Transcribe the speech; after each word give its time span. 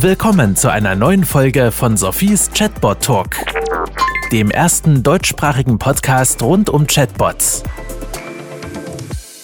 Willkommen 0.00 0.56
zu 0.56 0.70
einer 0.70 0.94
neuen 0.94 1.24
Folge 1.24 1.72
von 1.72 1.96
Sophies 1.96 2.50
Chatbot 2.52 3.02
Talk, 3.02 3.36
dem 4.30 4.50
ersten 4.50 5.02
deutschsprachigen 5.02 5.78
Podcast 5.78 6.42
rund 6.42 6.68
um 6.68 6.86
Chatbots. 6.86 7.62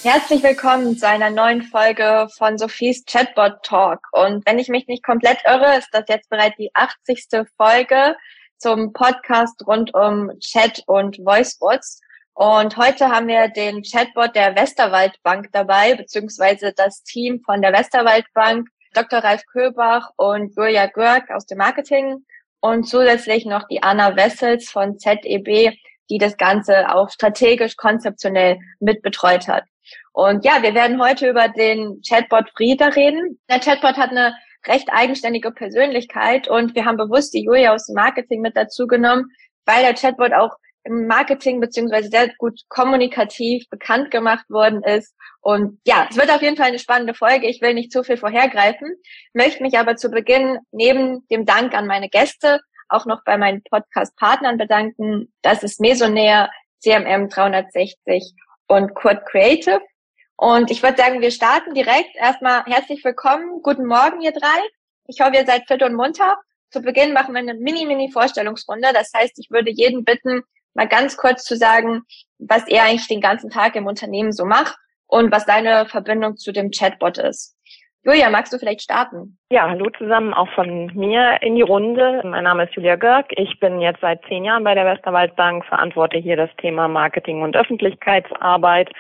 Herzlich 0.03 0.43
willkommen 0.43 0.99
zu 0.99 1.09
einer 1.09 1.31
neuen 1.31 1.63
Folge 1.63 2.29
von 2.37 2.59
Sophies 2.59 3.03
Chatbot 3.07 3.63
Talk. 3.63 4.01
Und 4.13 4.45
wenn 4.45 4.59
ich 4.59 4.69
mich 4.69 4.87
nicht 4.89 5.03
komplett 5.03 5.39
irre, 5.47 5.79
ist 5.79 5.89
das 5.93 6.05
jetzt 6.09 6.29
bereits 6.29 6.57
die 6.59 6.71
80. 6.75 7.47
Folge 7.57 8.15
zum 8.59 8.93
Podcast 8.93 9.67
rund 9.67 9.95
um 9.95 10.33
Chat 10.41 10.83
und 10.87 11.17
Voicebots. 11.19 12.03
Und 12.35 12.77
heute 12.77 13.09
haben 13.09 13.29
wir 13.29 13.49
den 13.49 13.83
Chatbot 13.83 14.37
der 14.37 14.55
Westerwaldbank 14.55 15.49
dabei, 15.53 15.95
beziehungsweise 15.95 16.75
das 16.77 17.03
Team 17.05 17.41
von 17.41 17.63
der 17.63 17.73
Westerwaldbank 17.73 18.69
Dr. 18.95 19.21
Ralf 19.21 19.45
Köbach 19.47 20.11
und 20.17 20.55
Julia 20.57 20.87
Görg 20.87 21.31
aus 21.31 21.47
dem 21.47 21.59
Marketing 21.59 22.25
und 22.61 22.85
zusätzlich 22.85 23.47
noch 23.47 23.67
die 23.69 23.83
Anna 23.83 24.17
Wessels 24.17 24.71
von 24.71 24.99
ZEB, 24.99 25.73
die 26.11 26.19
das 26.19 26.37
Ganze 26.37 26.95
auch 26.95 27.11
strategisch 27.11 27.77
konzeptionell 27.77 28.59
mitbetreut 28.81 29.49
hat. 29.49 29.65
Und 30.13 30.45
ja, 30.45 30.63
wir 30.63 30.75
werden 30.75 31.03
heute 31.03 31.29
über 31.29 31.49
den 31.49 32.01
Chatbot 32.07 32.51
Frieda 32.55 32.89
reden. 32.89 33.41
Der 33.49 33.61
Chatbot 33.61 33.97
hat 33.97 34.11
eine 34.11 34.35
recht 34.67 34.89
eigenständige 34.93 35.51
Persönlichkeit 35.51 36.49
und 36.49 36.75
wir 36.75 36.85
haben 36.85 36.97
bewusst 36.97 37.35
die 37.35 37.45
Julia 37.45 37.75
aus 37.75 37.87
dem 37.87 37.95
Marketing 37.95 38.41
mit 38.43 38.57
dazu 38.57 38.87
genommen, 38.87 39.31
weil 39.65 39.83
der 39.83 39.95
Chatbot 39.95 40.33
auch 40.33 40.57
im 40.85 41.07
Marketing 41.07 41.61
beziehungsweise 41.61 42.09
sehr 42.09 42.29
gut 42.39 42.61
kommunikativ 42.69 43.69
bekannt 43.71 44.11
gemacht 44.11 44.49
worden 44.49 44.83
ist. 44.83 45.15
Und 45.41 45.81
ja, 45.87 46.07
es 46.11 46.17
wird 46.17 46.31
auf 46.31 46.43
jeden 46.43 46.57
Fall 46.57 46.69
eine 46.69 46.79
spannende 46.79 47.15
Folge. 47.15 47.49
Ich 47.49 47.61
will 47.61 47.75
nicht 47.75 47.93
zu 47.93 48.03
viel 48.03 48.17
vorhergreifen, 48.17 48.97
möchte 49.33 49.63
mich 49.63 49.79
aber 49.79 49.97
zu 49.97 50.11
Beginn 50.11 50.59
neben 50.71 51.27
dem 51.29 51.47
Dank 51.47 51.75
an 51.75 51.87
meine 51.87 52.09
Gäste 52.09 52.61
auch 52.93 53.07
noch 53.07 53.25
bei 53.25 53.39
meinen 53.39 53.63
Podcast-Partnern 53.63 54.59
bedanken. 54.59 55.33
Das 55.43 55.63
ist 55.63 55.81
Mesonair, 55.81 56.51
CMM 56.81 57.29
360 57.29 58.35
und 58.69 58.95
Kurt 58.95 59.25
Creative. 59.27 59.81
Und 60.37 60.71
ich 60.71 60.83
würde 60.83 61.01
sagen, 61.01 61.21
wir 61.21 61.31
starten 61.31 61.75
direkt. 61.75 62.15
Erstmal 62.17 62.65
herzlich 62.65 63.05
willkommen. 63.05 63.63
Guten 63.63 63.87
Morgen, 63.87 64.21
ihr 64.21 64.33
drei. 64.33 64.61
Ich 65.07 65.21
hoffe, 65.21 65.37
ihr 65.37 65.47
seid 65.47 65.67
fit 65.67 65.83
und 65.83 65.95
munter. 65.95 66.37
Zu 66.71 66.81
Beginn 66.81 67.13
machen 67.13 67.35
wir 67.35 67.41
eine 67.41 67.55
Mini-Mini-Vorstellungsrunde. 67.55 68.93
Das 68.93 69.13
heißt, 69.15 69.39
ich 69.39 69.51
würde 69.51 69.71
jeden 69.71 70.05
bitten, 70.05 70.43
mal 70.75 70.89
ganz 70.89 71.17
kurz 71.17 71.45
zu 71.45 71.57
sagen, 71.57 72.03
was 72.39 72.67
er 72.69 72.85
eigentlich 72.85 73.09
den 73.09 73.21
ganzen 73.21 73.51
Tag 73.51 73.77
im 73.77 73.87
Unternehmen 73.87 74.33
so 74.33 74.45
macht 74.45 74.77
und 75.07 75.31
was 75.33 75.47
deine 75.47 75.87
Verbindung 75.87 76.37
zu 76.37 76.53
dem 76.53 76.71
Chatbot 76.71 77.19
ist. 77.19 77.57
Julia, 78.05 78.31
magst 78.31 78.53
du 78.53 78.59
vielleicht 78.59 78.83
starten? 78.83 79.39
Ja, 79.49 79.69
hallo 79.69 79.89
zusammen, 79.97 80.35
auch 80.35 80.49
von 80.57 80.87
mir 80.87 81.41
in 81.41 81.55
die 81.55 81.63
Runde. 81.63 82.21
Mein 82.25 82.43
Name 82.43 82.65
ist 82.65 82.75
Julia 82.75 82.97
Görg. 82.97 83.27
Ich 83.37 83.61
bin 83.61 83.81
jetzt 83.81 84.01
seit 84.01 84.21
zehn 84.25 84.45
Jahren 84.45 84.65
bei 84.65 84.75
der 84.75 84.85
Westerwaldbank, 84.87 85.65
verantworte 85.67 86.19
hier 86.19 86.37
das 86.37 86.51
Thema 86.57 86.89
Marketing 86.89 87.43
und 87.43 87.57
Öffentlichkeitsarbeit. 87.57 88.91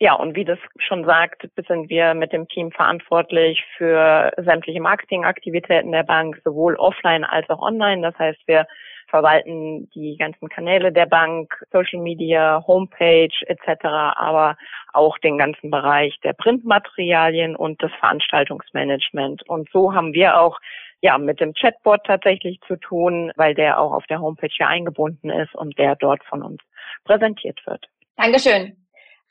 Ja, 0.00 0.14
und 0.14 0.34
wie 0.34 0.44
das 0.44 0.58
schon 0.78 1.04
sagt, 1.04 1.46
sind 1.68 1.90
wir 1.90 2.14
mit 2.14 2.32
dem 2.32 2.48
Team 2.48 2.72
verantwortlich 2.72 3.62
für 3.76 4.32
sämtliche 4.38 4.80
Marketingaktivitäten 4.80 5.92
der 5.92 6.02
Bank, 6.02 6.40
sowohl 6.42 6.74
offline 6.74 7.22
als 7.22 7.48
auch 7.50 7.62
online. 7.62 8.02
Das 8.02 8.18
heißt, 8.18 8.40
wir 8.46 8.66
verwalten 9.10 9.90
die 9.94 10.16
ganzen 10.16 10.48
Kanäle 10.48 10.92
der 10.92 11.06
Bank, 11.06 11.52
Social 11.72 12.00
Media, 12.00 12.64
Homepage 12.66 13.34
etc., 13.46 13.84
aber 13.84 14.56
auch 14.92 15.18
den 15.18 15.36
ganzen 15.36 15.70
Bereich 15.70 16.18
der 16.24 16.32
Printmaterialien 16.32 17.56
und 17.56 17.82
das 17.82 17.92
Veranstaltungsmanagement. 18.00 19.48
Und 19.48 19.68
so 19.72 19.92
haben 19.92 20.14
wir 20.14 20.40
auch 20.40 20.58
ja 21.02 21.18
mit 21.18 21.40
dem 21.40 21.52
Chatbot 21.54 22.00
tatsächlich 22.04 22.60
zu 22.66 22.76
tun, 22.76 23.32
weil 23.36 23.54
der 23.54 23.78
auch 23.78 23.92
auf 23.92 24.06
der 24.06 24.20
Homepage 24.20 24.54
ja 24.58 24.68
eingebunden 24.68 25.30
ist 25.30 25.54
und 25.54 25.78
der 25.78 25.96
dort 25.96 26.24
von 26.24 26.42
uns 26.42 26.60
präsentiert 27.04 27.60
wird. 27.66 27.86
Dankeschön. 28.16 28.76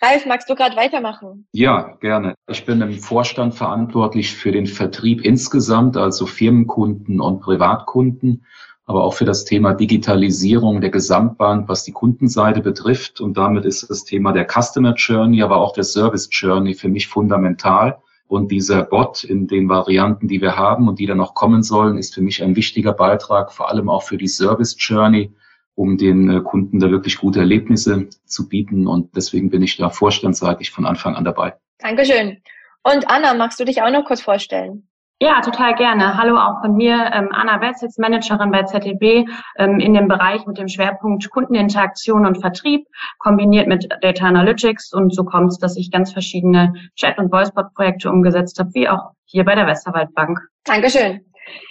Ralf, 0.02 0.26
magst 0.26 0.50
du 0.50 0.56
gerade 0.56 0.78
weitermachen? 0.78 1.46
Ja, 1.52 1.98
gerne. 2.00 2.36
Ich 2.48 2.66
bin 2.66 2.82
im 2.82 2.94
Vorstand 2.94 3.54
verantwortlich 3.54 4.34
für 4.34 4.52
den 4.52 4.66
Vertrieb 4.66 5.26
insgesamt, 5.26 5.98
also 5.98 6.26
Firmenkunden 6.26 7.20
und 7.20 7.42
Privatkunden 7.42 8.46
aber 8.90 9.04
auch 9.04 9.14
für 9.14 9.26
das 9.26 9.46
Thema 9.46 9.76
Digitalisierung 9.76 10.82
der 10.82 10.90
Gesamtbank, 10.90 11.70
was 11.70 11.84
die 11.84 11.92
Kundenseite 11.92 12.62
betrifft. 12.62 13.22
Und 13.22 13.38
damit 13.38 13.64
ist 13.64 13.88
das 13.88 14.04
Thema 14.04 14.32
der 14.32 14.48
Customer 14.48 14.96
Journey, 14.96 15.44
aber 15.44 15.58
auch 15.58 15.74
der 15.74 15.84
Service 15.84 16.28
Journey 16.32 16.74
für 16.74 16.90
mich 16.90 17.08
fundamental. 17.08 18.00
Und 18.28 18.50
dieser 18.50 18.82
Bot 18.82 19.24
in 19.24 19.46
den 19.46 19.70
Varianten, 19.70 20.28
die 20.28 20.42
wir 20.42 20.58
haben 20.58 20.88
und 20.88 20.98
die 20.98 21.06
dann 21.06 21.20
noch 21.20 21.36
kommen 21.36 21.62
sollen, 21.62 22.00
ist 22.00 22.16
für 22.16 22.24
mich 22.24 22.42
ein 22.42 22.56
wichtiger 22.56 22.94
Beitrag, 22.94 23.54
vor 23.54 23.70
allem 23.70 23.92
auch 23.92 24.02
für 24.02 24.18
die 24.18 24.28
Service 24.28 24.76
Journey, 24.80 25.32
um 25.76 26.00
den 26.00 26.28
äh, 26.28 26.42
Kunden 26.42 26.80
da 26.80 26.90
wirklich 26.90 27.20
gute 27.20 27.42
Erlebnisse 27.42 28.08
zu 28.26 28.50
bieten. 28.50 28.88
Und 28.88 29.16
deswegen 29.16 29.52
bin 29.52 29.62
ich 29.62 29.78
da 29.78 29.92
vorstandsseitig 29.92 30.72
von 30.72 30.88
Anfang 30.88 31.14
an 31.14 31.26
dabei. 31.26 31.54
Dankeschön. 31.78 32.42
Und 32.82 33.08
Anna, 33.08 33.36
magst 33.36 33.60
du 33.60 33.66
dich 33.66 33.84
auch 33.84 33.92
noch 33.92 34.06
kurz 34.06 34.22
vorstellen? 34.22 34.89
Ja, 35.22 35.42
total 35.42 35.76
gerne. 35.76 36.16
Hallo 36.16 36.38
auch 36.38 36.62
von 36.62 36.78
mir, 36.78 37.12
ähm, 37.14 37.28
Anna 37.34 37.60
Wessels, 37.60 37.98
Managerin 37.98 38.52
bei 38.52 38.64
ZDB 38.64 39.28
ähm, 39.58 39.82
in 39.82 39.94
dem 39.94 40.08
Bereich 40.08 40.46
mit 40.46 40.58
dem 40.58 40.70
Schwerpunkt 40.70 41.30
Kundeninteraktion 41.30 42.26
und 42.26 42.40
Vertrieb, 42.40 42.88
kombiniert 43.18 43.68
mit 43.68 43.90
Data 44.02 44.26
Analytics. 44.26 44.94
Und 44.94 45.14
so 45.14 45.26
kommt 45.26 45.52
es, 45.52 45.58
dass 45.58 45.76
ich 45.76 45.92
ganz 45.92 46.14
verschiedene 46.14 46.74
Chat- 46.96 47.18
und 47.18 47.34
Voicebot-Projekte 47.34 48.10
umgesetzt 48.10 48.60
habe, 48.60 48.74
wie 48.74 48.88
auch 48.88 49.12
hier 49.26 49.44
bei 49.44 49.56
der 49.56 49.68
Westerwaldbank. 49.68 50.40
Dankeschön. 50.64 51.20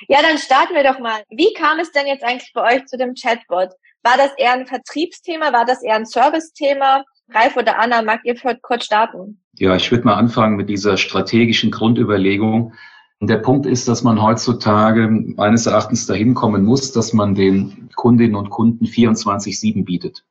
Ja, 0.09 0.19
dann 0.21 0.37
starten 0.37 0.75
wir 0.75 0.85
doch 0.85 0.99
mal. 0.99 1.23
Wie 1.31 1.55
kam 1.55 1.79
es 1.79 1.91
denn 1.93 2.07
jetzt 2.07 2.25
eigentlich 2.25 2.53
bei 2.53 2.77
euch 2.77 2.85
zu 2.85 2.99
dem 2.99 3.15
Chatbot? 3.15 3.71
War 4.03 4.19
das 4.19 4.35
eher 4.37 4.53
ein 4.53 4.67
Vertriebsthema? 4.67 5.55
War 5.55 5.65
das 5.65 5.83
eher 5.83 5.97
ein 5.97 6.05
Servicethema? 6.05 7.03
Ralf 7.31 7.57
oder 7.57 7.79
Anna, 7.79 8.03
mag 8.03 8.21
ihr 8.25 8.37
kurz 8.61 8.85
starten? 8.85 9.41
Ja, 9.55 9.75
ich 9.75 9.91
würde 9.91 10.05
mal 10.05 10.17
anfangen 10.17 10.57
mit 10.57 10.69
dieser 10.69 10.99
strategischen 10.99 11.71
Grundüberlegung. 11.71 12.75
Und 13.21 13.29
der 13.29 13.39
Punkt 13.39 13.67
ist, 13.67 13.89
dass 13.89 14.05
man 14.05 14.23
heutzutage 14.23 15.09
meines 15.09 15.67
Erachtens 15.67 16.07
dahin 16.07 16.35
kommen 16.35 16.65
muss, 16.65 16.93
dass 16.93 17.13
man 17.13 17.35
den 17.35 17.91
Kundinnen 17.97 18.37
und 18.37 18.51
Kunden 18.51 18.85
24-7 18.85 19.85
bietet. 19.85 20.25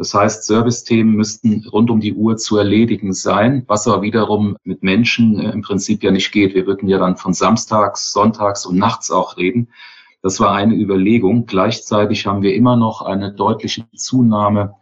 Das 0.00 0.14
heißt, 0.14 0.46
Servicethemen 0.46 1.14
müssten 1.14 1.66
rund 1.70 1.90
um 1.90 2.00
die 2.00 2.14
Uhr 2.14 2.38
zu 2.38 2.56
erledigen 2.56 3.12
sein, 3.12 3.64
was 3.66 3.86
aber 3.86 4.00
wiederum 4.00 4.56
mit 4.64 4.82
Menschen 4.82 5.38
äh, 5.38 5.50
im 5.50 5.60
Prinzip 5.60 6.02
ja 6.02 6.10
nicht 6.10 6.32
geht. 6.32 6.54
Wir 6.54 6.66
würden 6.66 6.88
ja 6.88 6.98
dann 6.98 7.18
von 7.18 7.34
Samstags, 7.34 8.10
Sonntags 8.12 8.64
und 8.64 8.78
nachts 8.78 9.10
auch 9.10 9.36
reden. 9.36 9.68
Das 10.22 10.40
war 10.40 10.54
eine 10.54 10.74
Überlegung. 10.74 11.44
Gleichzeitig 11.44 12.26
haben 12.26 12.40
wir 12.40 12.54
immer 12.54 12.76
noch 12.76 13.02
eine 13.02 13.32
deutliche 13.32 13.84
Zunahme 13.94 14.74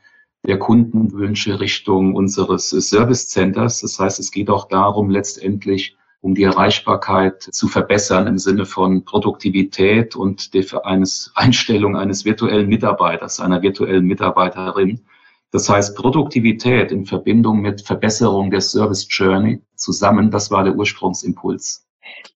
der 0.47 0.61
Kundenwünsche 0.61 1.59
Richtung 1.59 2.15
unseres 2.15 2.71
Service 2.71 3.29
Centers. 3.29 3.81
Das 3.81 3.99
heißt, 3.99 4.21
es 4.21 4.31
geht 4.31 4.51
auch 4.51 4.69
darum, 4.69 5.11
letztendlich 5.11 5.98
um 6.21 6.35
die 6.35 6.43
Erreichbarkeit 6.43 7.43
zu 7.43 7.69
verbessern 7.69 8.27
im 8.27 8.39
Sinne 8.39 8.67
von 8.67 9.05
Produktivität 9.05 10.17
und 10.17 10.55
der 10.55 10.65
eines 10.85 11.33
Einstellung 11.35 11.97
eines 11.97 12.25
virtuellen 12.25 12.69
Mitarbeiters, 12.69 13.41
einer 13.41 13.63
virtuellen 13.63 14.05
Mitarbeiterin. 14.05 15.05
Das 15.51 15.69
heißt, 15.69 15.97
Produktivität 15.97 16.93
in 16.93 17.07
Verbindung 17.07 17.61
mit 17.61 17.81
Verbesserung 17.81 18.51
der 18.51 18.61
Service 18.61 19.07
Journey 19.09 19.63
zusammen, 19.77 20.31
das 20.31 20.51
war 20.51 20.65
der 20.65 20.75
Ursprungsimpuls. 20.75 21.87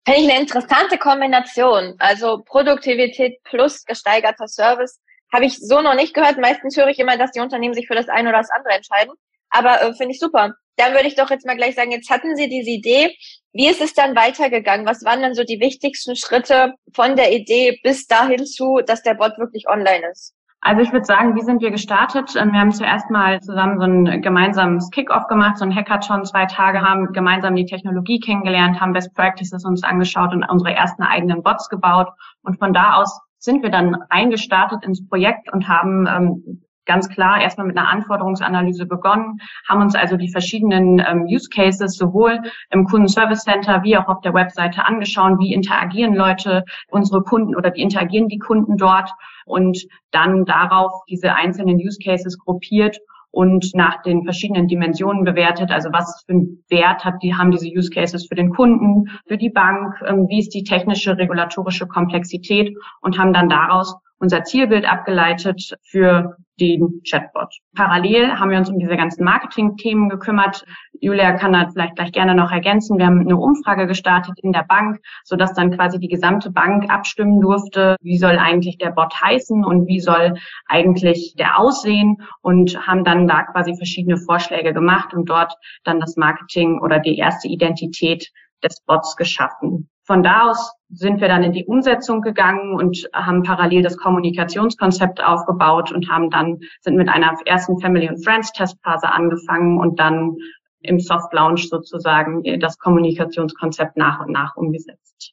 Finde 0.04 0.20
ich 0.20 0.30
eine 0.30 0.40
interessante 0.40 0.98
Kombination. 0.98 1.94
Also 1.98 2.42
Produktivität 2.44 3.42
plus 3.44 3.84
gesteigerter 3.84 4.48
Service 4.48 5.00
habe 5.32 5.46
ich 5.46 5.58
so 5.58 5.80
noch 5.80 5.94
nicht 5.94 6.14
gehört. 6.14 6.38
Meistens 6.38 6.76
höre 6.76 6.88
ich 6.88 6.98
immer, 6.98 7.16
dass 7.16 7.32
die 7.32 7.40
Unternehmen 7.40 7.74
sich 7.74 7.86
für 7.86 7.94
das 7.94 8.08
eine 8.08 8.28
oder 8.28 8.38
das 8.38 8.50
andere 8.50 8.74
entscheiden. 8.74 9.14
Aber 9.52 9.82
äh, 9.82 9.94
finde 9.94 10.12
ich 10.12 10.20
super. 10.20 10.54
Dann 10.76 10.94
würde 10.94 11.06
ich 11.06 11.14
doch 11.14 11.30
jetzt 11.30 11.46
mal 11.46 11.56
gleich 11.56 11.74
sagen, 11.74 11.92
jetzt 11.92 12.10
hatten 12.10 12.34
Sie 12.34 12.48
diese 12.48 12.70
Idee. 12.70 13.14
Wie 13.52 13.68
ist 13.68 13.82
es 13.82 13.92
dann 13.92 14.16
weitergegangen? 14.16 14.86
Was 14.86 15.04
waren 15.04 15.20
denn 15.20 15.34
so 15.34 15.44
die 15.44 15.60
wichtigsten 15.60 16.16
Schritte 16.16 16.74
von 16.94 17.16
der 17.16 17.32
Idee 17.32 17.78
bis 17.82 18.06
dahin 18.06 18.46
zu, 18.46 18.80
dass 18.86 19.02
der 19.02 19.14
Bot 19.14 19.38
wirklich 19.38 19.68
online 19.68 20.10
ist? 20.10 20.34
Also 20.64 20.80
ich 20.80 20.92
würde 20.92 21.04
sagen, 21.04 21.34
wie 21.34 21.42
sind 21.42 21.60
wir 21.60 21.72
gestartet? 21.72 22.36
Ähm, 22.36 22.52
wir 22.52 22.60
haben 22.60 22.72
zuerst 22.72 23.10
mal 23.10 23.40
zusammen 23.40 23.78
so 23.78 23.84
ein 23.84 24.22
gemeinsames 24.22 24.90
Kickoff 24.90 25.26
gemacht, 25.26 25.58
so 25.58 25.64
ein 25.64 25.74
Hackathon, 25.74 26.24
zwei 26.24 26.46
Tage, 26.46 26.80
haben 26.80 27.12
gemeinsam 27.12 27.56
die 27.56 27.66
Technologie 27.66 28.20
kennengelernt, 28.20 28.80
haben 28.80 28.92
Best 28.92 29.12
Practices 29.14 29.64
uns 29.64 29.82
angeschaut 29.82 30.32
und 30.32 30.44
unsere 30.44 30.72
ersten 30.72 31.02
eigenen 31.02 31.42
Bots 31.42 31.68
gebaut. 31.68 32.08
Und 32.42 32.60
von 32.60 32.72
da 32.72 32.94
aus 32.94 33.20
sind 33.38 33.64
wir 33.64 33.70
dann 33.70 33.96
reingestartet 34.08 34.84
ins 34.84 35.06
Projekt 35.08 35.52
und 35.52 35.66
haben 35.66 36.06
ähm, 36.06 36.62
ganz 36.86 37.08
klar 37.08 37.40
erstmal 37.40 37.66
mit 37.66 37.76
einer 37.76 37.88
Anforderungsanalyse 37.88 38.86
begonnen, 38.86 39.40
haben 39.68 39.82
uns 39.82 39.94
also 39.94 40.16
die 40.16 40.30
verschiedenen 40.30 40.98
ähm, 40.98 41.26
Use 41.26 41.48
Cases 41.48 41.96
sowohl 41.96 42.40
im 42.70 42.84
Kundenservice 42.86 43.44
Center 43.44 43.82
wie 43.82 43.96
auch 43.96 44.08
auf 44.08 44.20
der 44.20 44.34
Webseite 44.34 44.84
angeschaut, 44.84 45.38
wie 45.38 45.52
interagieren 45.52 46.14
Leute, 46.14 46.64
unsere 46.90 47.22
Kunden 47.22 47.54
oder 47.56 47.72
wie 47.74 47.82
interagieren 47.82 48.28
die 48.28 48.38
Kunden 48.38 48.76
dort 48.76 49.10
und 49.44 49.78
dann 50.10 50.44
darauf 50.44 50.92
diese 51.08 51.34
einzelnen 51.34 51.76
Use 51.76 51.98
Cases 52.02 52.38
gruppiert 52.38 52.98
und 53.32 53.74
nach 53.74 54.02
den 54.02 54.24
verschiedenen 54.24 54.68
Dimensionen 54.68 55.24
bewertet. 55.24 55.70
Also 55.70 55.88
was 55.92 56.22
für 56.26 56.32
einen 56.32 56.64
Wert 56.68 57.04
hat 57.04 57.22
die, 57.22 57.34
haben 57.34 57.50
diese 57.50 57.66
Use 57.66 57.90
Cases 57.90 58.26
für 58.26 58.34
den 58.34 58.50
Kunden, 58.50 59.08
für 59.26 59.38
die 59.38 59.50
Bank, 59.50 59.94
ähm, 60.06 60.28
wie 60.28 60.40
ist 60.40 60.54
die 60.54 60.64
technische, 60.64 61.16
regulatorische 61.16 61.86
Komplexität 61.86 62.76
und 63.00 63.18
haben 63.18 63.32
dann 63.32 63.48
daraus 63.48 63.96
unser 64.18 64.44
Zielbild 64.44 64.84
abgeleitet 64.84 65.74
für 65.82 66.36
den 66.62 67.02
Chatbot. 67.04 67.58
Parallel 67.74 68.38
haben 68.38 68.50
wir 68.50 68.58
uns 68.58 68.70
um 68.70 68.78
diese 68.78 68.96
ganzen 68.96 69.24
Marketing-Themen 69.24 70.08
gekümmert. 70.08 70.64
Julia 71.00 71.32
kann 71.32 71.52
da 71.52 71.68
vielleicht 71.68 71.96
gleich 71.96 72.12
gerne 72.12 72.36
noch 72.36 72.52
ergänzen. 72.52 72.98
Wir 72.98 73.06
haben 73.06 73.20
eine 73.20 73.36
Umfrage 73.36 73.88
gestartet 73.88 74.38
in 74.42 74.52
der 74.52 74.62
Bank, 74.62 75.00
sodass 75.24 75.54
dann 75.54 75.72
quasi 75.72 75.98
die 75.98 76.08
gesamte 76.08 76.52
Bank 76.52 76.88
abstimmen 76.88 77.40
durfte, 77.40 77.96
wie 78.00 78.16
soll 78.16 78.38
eigentlich 78.38 78.78
der 78.78 78.90
Bot 78.90 79.12
heißen 79.20 79.64
und 79.64 79.88
wie 79.88 79.98
soll 79.98 80.34
eigentlich 80.66 81.34
der 81.36 81.58
aussehen 81.58 82.18
und 82.42 82.86
haben 82.86 83.02
dann 83.02 83.26
da 83.26 83.42
quasi 83.42 83.74
verschiedene 83.74 84.16
Vorschläge 84.18 84.72
gemacht 84.72 85.14
und 85.14 85.28
dort 85.28 85.54
dann 85.82 85.98
das 85.98 86.16
Marketing 86.16 86.80
oder 86.80 87.00
die 87.00 87.18
erste 87.18 87.48
Identität 87.48 88.30
des 88.62 88.80
Bots 88.86 89.16
geschaffen. 89.16 89.88
Von 90.04 90.22
da 90.22 90.50
aus 90.50 90.72
sind 90.92 91.20
wir 91.20 91.28
dann 91.28 91.42
in 91.42 91.52
die 91.52 91.64
Umsetzung 91.64 92.20
gegangen 92.20 92.74
und 92.74 93.08
haben 93.14 93.42
parallel 93.42 93.82
das 93.82 93.96
Kommunikationskonzept 93.96 95.24
aufgebaut 95.24 95.90
und 95.90 96.10
haben 96.10 96.30
dann, 96.30 96.60
sind 96.82 96.96
mit 96.96 97.08
einer 97.08 97.34
ersten 97.46 97.80
Family 97.80 98.08
and 98.08 98.22
Friends 98.24 98.52
Testphase 98.52 99.08
angefangen 99.08 99.78
und 99.78 99.98
dann 99.98 100.36
im 100.80 101.00
Soft 101.00 101.32
Launch 101.32 101.68
sozusagen 101.68 102.42
das 102.60 102.78
Kommunikationskonzept 102.78 103.96
nach 103.96 104.20
und 104.20 104.32
nach 104.32 104.56
umgesetzt. 104.56 105.32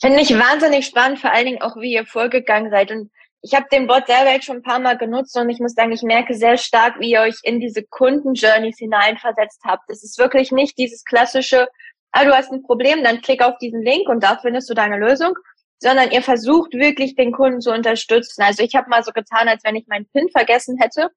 Finde 0.00 0.20
ich 0.20 0.30
wahnsinnig 0.30 0.84
spannend, 0.86 1.20
vor 1.20 1.32
allen 1.32 1.46
Dingen 1.46 1.62
auch, 1.62 1.76
wie 1.76 1.94
ihr 1.94 2.04
vorgegangen 2.04 2.70
seid. 2.70 2.90
Und 2.90 3.10
ich 3.40 3.54
habe 3.54 3.66
den 3.72 3.86
Bot 3.86 4.06
selber 4.06 4.32
jetzt 4.32 4.44
schon 4.44 4.56
ein 4.56 4.62
paar 4.62 4.80
Mal 4.80 4.98
genutzt 4.98 5.38
und 5.38 5.48
ich 5.48 5.58
muss 5.58 5.72
sagen, 5.72 5.92
ich 5.92 6.02
merke 6.02 6.34
sehr 6.34 6.58
stark, 6.58 7.00
wie 7.00 7.12
ihr 7.12 7.20
euch 7.20 7.36
in 7.44 7.60
diese 7.60 7.82
Kundenjourneys 7.82 8.76
hineinversetzt 8.78 9.62
habt. 9.64 9.88
Es 9.88 10.02
ist 10.02 10.18
wirklich 10.18 10.52
nicht 10.52 10.76
dieses 10.76 11.04
klassische, 11.04 11.68
ah, 12.12 12.24
du 12.24 12.34
hast 12.34 12.52
ein 12.52 12.62
Problem, 12.62 13.02
dann 13.02 13.20
klick 13.20 13.42
auf 13.42 13.58
diesen 13.58 13.82
Link 13.82 14.08
und 14.08 14.22
da 14.22 14.38
findest 14.40 14.68
du 14.70 14.74
deine 14.74 14.98
Lösung, 14.98 15.34
sondern 15.78 16.10
ihr 16.10 16.22
versucht 16.22 16.72
wirklich 16.72 17.14
den 17.14 17.32
Kunden 17.32 17.60
zu 17.60 17.72
unterstützen. 17.72 18.42
Also 18.42 18.62
ich 18.62 18.74
habe 18.74 18.88
mal 18.88 19.02
so 19.02 19.12
getan, 19.12 19.48
als 19.48 19.62
wenn 19.64 19.76
ich 19.76 19.86
meinen 19.86 20.08
PIN 20.12 20.28
vergessen 20.30 20.78
hätte 20.80 21.10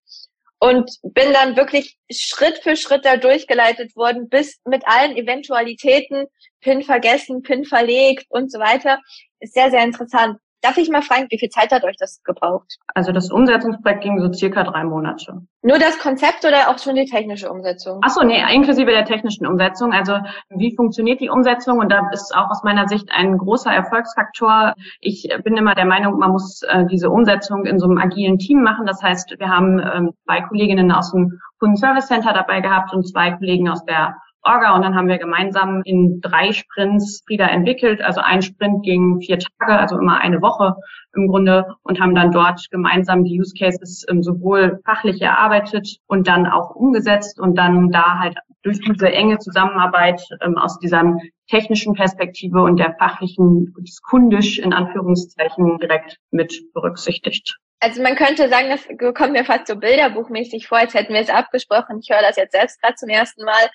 und 0.60 0.92
bin 1.04 1.32
dann 1.32 1.56
wirklich 1.56 1.98
Schritt 2.12 2.60
für 2.60 2.76
Schritt 2.76 3.06
da 3.06 3.18
durchgeleitet 3.18 3.96
worden, 3.96 4.30
bis 4.30 4.60
mit 4.66 4.84
allen 4.86 5.16
Eventualitäten, 5.16 6.26
PIN 6.60 6.84
vergessen, 6.84 7.42
PIN 7.42 7.64
verlegt 7.64 8.26
und 8.30 8.52
so 8.52 8.60
weiter. 8.60 9.00
Ist 9.40 9.54
sehr, 9.54 9.72
sehr 9.72 9.84
interessant. 9.84 10.38
Darf 10.62 10.78
ich 10.78 10.90
mal 10.90 11.02
fragen, 11.02 11.28
wie 11.30 11.40
viel 11.40 11.50
Zeit 11.50 11.72
hat 11.72 11.86
euch 11.86 11.96
das 11.98 12.22
gebraucht? 12.24 12.78
Also 12.94 13.14
das 13.14 13.32
Umsetzungsprojekt 13.32 14.04
ging 14.04 14.20
so 14.20 14.32
circa 14.34 14.64
drei 14.64 14.84
Monate. 14.84 15.42
Nur 15.62 15.80
das 15.80 16.00
Konzept 16.00 16.44
oder 16.44 16.70
auch 16.70 16.78
schon 16.80 16.96
die 16.96 17.06
technische 17.06 17.50
Umsetzung? 17.50 18.02
Ach 18.04 18.10
so, 18.10 18.24
nee, 18.24 18.42
inklusive 18.54 18.92
der 18.92 19.06
technischen 19.06 19.48
Umsetzung. 19.48 19.94
Also 19.94 20.18
wie 20.50 20.76
funktioniert 20.76 21.22
die 21.22 21.30
Umsetzung? 21.30 21.80
Und 21.80 21.92
da 21.92 22.10
ist 22.12 22.36
auch 22.36 22.50
aus 22.50 22.64
meiner 22.64 22.88
Sicht 22.90 23.10
ein 23.12 23.38
großer 23.38 23.72
Erfolgsfaktor. 23.72 24.74
Ich 25.00 25.30
bin 25.44 25.56
immer 25.56 25.76
der 25.76 25.86
Meinung, 25.86 26.18
man 26.18 26.32
muss 26.32 26.62
äh, 26.64 26.86
diese 26.88 27.10
Umsetzung 27.10 27.66
in 27.66 27.80
so 27.80 27.86
einem 27.86 27.98
agilen 27.98 28.38
Team 28.38 28.62
machen. 28.62 28.86
Das 28.86 29.02
heißt, 29.02 29.36
wir 29.40 29.48
haben 29.48 29.80
ähm, 29.80 30.12
zwei 30.26 30.42
Kolleginnen 30.42 30.92
aus 30.92 31.12
dem 31.12 31.40
Kundenservice 31.60 32.08
Center 32.08 32.34
dabei 32.34 32.60
gehabt 32.60 32.94
und 32.94 33.08
zwei 33.08 33.32
Kollegen 33.32 33.70
aus 33.70 33.84
der 33.86 34.16
Orga 34.44 34.76
und 34.76 34.84
dann 34.84 34.96
haben 34.96 35.08
wir 35.08 35.18
gemeinsam 35.18 35.82
in 35.84 36.22
drei 36.22 36.52
Sprints 36.52 37.24
wieder 37.28 37.50
entwickelt. 37.50 38.02
Also 38.02 38.22
ein 38.22 38.42
Sprint 38.42 38.84
ging 38.84 39.20
vier 39.22 39.40
Tage, 39.40 39.78
also 39.78 39.98
immer 39.98 40.20
eine 40.20 40.42
Woche 40.42 40.76
im 41.16 41.28
Grunde 41.28 41.66
und 41.84 42.00
haben 42.00 42.16
dann 42.16 42.32
dort 42.32 42.70
gemeinsam 42.72 43.24
die 43.24 43.40
Use 43.40 43.54
Cases 43.58 44.06
ähm, 44.10 44.24
sowohl 44.24 44.80
fachlich 44.86 45.22
erarbeitet 45.22 45.98
und 46.08 46.28
dann 46.28 46.46
auch 46.46 46.76
umgesetzt 46.76 47.40
und 47.40 47.56
dann 47.56 47.90
da 47.92 48.20
halt 48.20 48.36
durch 48.64 48.80
diese 48.80 49.12
enge 49.12 49.40
Zusammenarbeit 49.40 50.22
ähm, 50.42 50.58
aus 50.58 50.80
dieser 50.80 51.18
technischen 51.50 51.94
Perspektive 51.94 52.62
und 52.62 52.78
der 52.78 52.96
fachlichen, 53.00 53.74
kundisch 54.04 54.60
in 54.60 54.74
Anführungszeichen 54.74 55.80
direkt 55.80 56.18
mit 56.32 56.62
berücksichtigt. 56.74 57.58
Also 57.82 58.02
man 58.02 58.16
könnte 58.16 58.50
sagen, 58.50 58.68
das 58.70 58.88
kommt 59.16 59.32
mir 59.32 59.46
fast 59.46 59.68
so 59.68 59.78
bilderbuchmäßig 59.78 60.68
vor, 60.68 60.80
als 60.80 60.94
hätten 60.94 61.14
wir 61.14 61.22
es 61.22 61.30
abgesprochen. 61.30 62.00
Ich 62.02 62.10
höre 62.10 62.22
das 62.22 62.36
jetzt 62.36 62.52
selbst 62.52 62.82
gerade 62.82 62.96
zum 62.96 63.10
ersten 63.10 63.46
Mal 63.46 63.70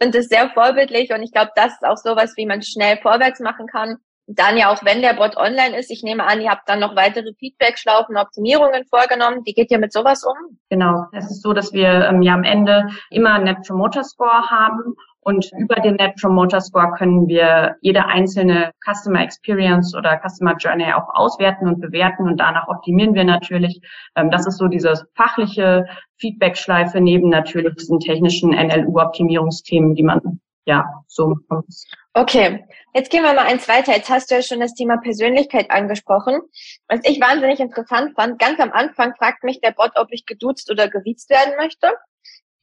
finde 0.00 0.18
es 0.18 0.28
sehr 0.28 0.50
vorbildlich 0.50 1.12
und 1.12 1.22
ich 1.22 1.32
glaube, 1.32 1.50
das 1.56 1.72
ist 1.72 1.84
auch 1.84 1.96
sowas, 1.96 2.34
wie 2.36 2.46
man 2.46 2.62
schnell 2.62 2.98
vorwärts 2.98 3.40
machen 3.40 3.66
kann. 3.66 3.96
Dann 4.26 4.56
ja 4.56 4.72
auch, 4.72 4.84
wenn 4.84 5.02
der 5.02 5.14
Bot 5.14 5.36
online 5.36 5.78
ist, 5.78 5.90
ich 5.90 6.02
nehme 6.02 6.24
an, 6.24 6.40
ihr 6.40 6.50
habt 6.50 6.68
dann 6.68 6.80
noch 6.80 6.96
weitere 6.96 7.32
Feedback-Schlaufen, 7.38 8.16
Optimierungen 8.16 8.84
vorgenommen. 8.86 9.42
Wie 9.44 9.52
geht 9.52 9.70
ihr 9.70 9.78
mit 9.78 9.92
sowas 9.92 10.24
um? 10.24 10.58
Genau, 10.68 11.04
es 11.12 11.30
ist 11.30 11.42
so, 11.42 11.52
dass 11.52 11.72
wir 11.72 12.08
ähm, 12.08 12.22
ja 12.22 12.34
am 12.34 12.42
Ende 12.42 12.88
immer 13.10 13.38
Net 13.38 13.58
Promoter 13.66 14.02
Score 14.02 14.50
haben 14.50 14.96
und 15.20 15.50
über 15.58 15.76
den 15.76 15.96
Net 15.96 16.14
Promoter 16.20 16.60
Score 16.60 16.92
können 16.92 17.26
wir 17.26 17.74
jede 17.80 18.06
einzelne 18.06 18.70
Customer 18.84 19.22
Experience 19.22 19.92
oder 19.92 20.20
Customer 20.24 20.56
Journey 20.56 20.92
auch 20.92 21.08
auswerten 21.14 21.66
und 21.66 21.80
bewerten 21.80 22.28
und 22.28 22.38
danach 22.38 22.68
optimieren 22.68 23.14
wir 23.14 23.24
natürlich. 23.24 23.80
Ähm, 24.14 24.30
das 24.30 24.46
ist 24.46 24.58
so 24.58 24.68
diese 24.68 25.08
fachliche 25.16 25.86
Feedback-Schleife 26.18 27.00
neben 27.00 27.28
natürlich 27.28 27.74
diesen 27.74 27.98
technischen 27.98 28.50
NLU-Optimierungsthemen, 28.50 29.96
die 29.96 30.04
man 30.04 30.40
ja 30.64 30.84
so 31.08 31.28
bekommt. 31.28 31.74
Okay, 32.18 32.64
jetzt 32.94 33.10
gehen 33.10 33.24
wir 33.24 33.34
mal 33.34 33.44
eins 33.44 33.68
weiter. 33.68 33.92
Jetzt 33.94 34.08
hast 34.08 34.30
du 34.30 34.36
ja 34.36 34.42
schon 34.42 34.60
das 34.60 34.72
Thema 34.72 34.96
Persönlichkeit 34.96 35.70
angesprochen. 35.70 36.40
Was 36.88 37.00
ich 37.04 37.20
wahnsinnig 37.20 37.60
interessant 37.60 38.14
fand, 38.14 38.38
ganz 38.38 38.58
am 38.58 38.72
Anfang 38.72 39.14
fragt 39.16 39.44
mich 39.44 39.60
der 39.60 39.72
Bot, 39.72 39.90
ob 39.96 40.08
ich 40.10 40.24
geduzt 40.24 40.70
oder 40.70 40.88
gewiezt 40.88 41.28
werden 41.28 41.52
möchte. 41.58 41.92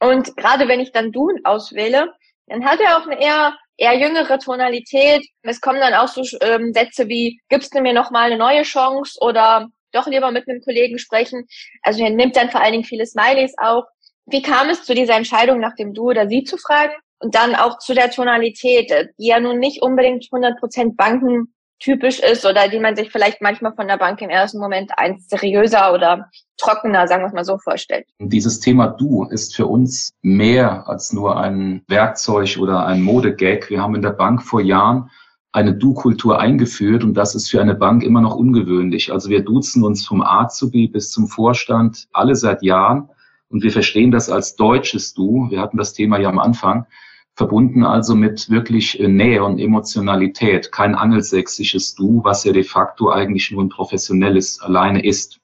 Und 0.00 0.36
gerade 0.36 0.66
wenn 0.66 0.80
ich 0.80 0.90
dann 0.90 1.12
du 1.12 1.30
auswähle, 1.44 2.12
dann 2.48 2.64
hat 2.64 2.80
er 2.80 2.98
auch 2.98 3.06
eine 3.06 3.22
eher, 3.22 3.56
eher 3.76 3.96
jüngere 3.96 4.40
Tonalität. 4.40 5.24
Es 5.42 5.60
kommen 5.60 5.78
dann 5.78 5.94
auch 5.94 6.08
so 6.08 6.22
ähm, 6.40 6.72
Sätze 6.72 7.06
wie, 7.06 7.40
gibst 7.48 7.76
du 7.76 7.80
mir 7.80 7.92
noch 7.92 8.10
mal 8.10 8.24
eine 8.24 8.38
neue 8.38 8.62
Chance 8.62 9.16
oder 9.20 9.68
doch 9.92 10.08
lieber 10.08 10.32
mit 10.32 10.48
einem 10.48 10.62
Kollegen 10.62 10.98
sprechen. 10.98 11.46
Also 11.82 12.02
er 12.02 12.10
nimmt 12.10 12.34
dann 12.34 12.50
vor 12.50 12.60
allen 12.60 12.72
Dingen 12.72 12.82
viele 12.82 13.06
Smileys 13.06 13.54
auch. 13.58 13.84
Wie 14.26 14.42
kam 14.42 14.68
es 14.68 14.82
zu 14.82 14.96
dieser 14.96 15.14
Entscheidung, 15.14 15.60
nach 15.60 15.76
dem 15.76 15.94
Du 15.94 16.10
oder 16.10 16.26
Sie 16.26 16.42
zu 16.42 16.56
fragen? 16.56 16.94
Und 17.24 17.34
dann 17.34 17.54
auch 17.54 17.78
zu 17.78 17.94
der 17.94 18.10
Tonalität, 18.10 18.92
die 19.18 19.28
ja 19.28 19.40
nun 19.40 19.58
nicht 19.58 19.80
unbedingt 19.80 20.24
100% 20.24 20.94
Banken 20.94 21.54
typisch 21.78 22.20
ist 22.20 22.44
oder 22.44 22.68
die 22.68 22.78
man 22.78 22.96
sich 22.96 23.10
vielleicht 23.10 23.40
manchmal 23.40 23.74
von 23.74 23.88
der 23.88 23.96
Bank 23.96 24.20
im 24.20 24.28
ersten 24.28 24.58
Moment 24.58 24.92
eins 24.98 25.26
seriöser 25.28 25.94
oder 25.94 26.30
trockener, 26.58 27.08
sagen 27.08 27.22
wir 27.22 27.28
es 27.28 27.32
mal 27.32 27.44
so, 27.44 27.56
vorstellt. 27.56 28.06
Dieses 28.18 28.60
Thema 28.60 28.88
Du 28.88 29.24
ist 29.24 29.56
für 29.56 29.66
uns 29.66 30.12
mehr 30.20 30.86
als 30.86 31.14
nur 31.14 31.40
ein 31.40 31.82
Werkzeug 31.88 32.58
oder 32.60 32.84
ein 32.84 33.00
Modegag. 33.00 33.70
Wir 33.70 33.80
haben 33.80 33.94
in 33.94 34.02
der 34.02 34.10
Bank 34.10 34.42
vor 34.42 34.60
Jahren 34.60 35.10
eine 35.52 35.74
Du-Kultur 35.74 36.38
eingeführt 36.38 37.04
und 37.04 37.14
das 37.14 37.34
ist 37.34 37.50
für 37.50 37.60
eine 37.62 37.74
Bank 37.74 38.02
immer 38.02 38.20
noch 38.20 38.36
ungewöhnlich. 38.36 39.10
Also 39.10 39.30
wir 39.30 39.42
duzen 39.42 39.82
uns 39.82 40.06
vom 40.06 40.20
A 40.20 40.48
zu 40.48 40.70
B 40.70 40.88
bis 40.88 41.10
zum 41.10 41.26
Vorstand 41.26 42.06
alle 42.12 42.36
seit 42.36 42.62
Jahren 42.62 43.08
und 43.48 43.62
wir 43.62 43.70
verstehen 43.70 44.10
das 44.10 44.28
als 44.28 44.56
deutsches 44.56 45.14
Du. 45.14 45.48
Wir 45.50 45.62
hatten 45.62 45.78
das 45.78 45.94
Thema 45.94 46.18
ja 46.18 46.28
am 46.28 46.38
Anfang 46.38 46.86
verbunden 47.36 47.84
also 47.84 48.14
mit 48.14 48.48
wirklich 48.48 48.98
äh, 49.00 49.08
Nähe 49.08 49.44
und 49.44 49.58
Emotionalität, 49.58 50.70
kein 50.72 50.94
angelsächsisches 50.94 51.94
Du, 51.94 52.22
was 52.22 52.44
ja 52.44 52.52
de 52.52 52.62
facto 52.62 53.10
eigentlich 53.10 53.50
nur 53.50 53.62
ein 53.62 53.68
professionelles 53.68 54.60
alleine 54.60 55.04
ist. 55.04 55.40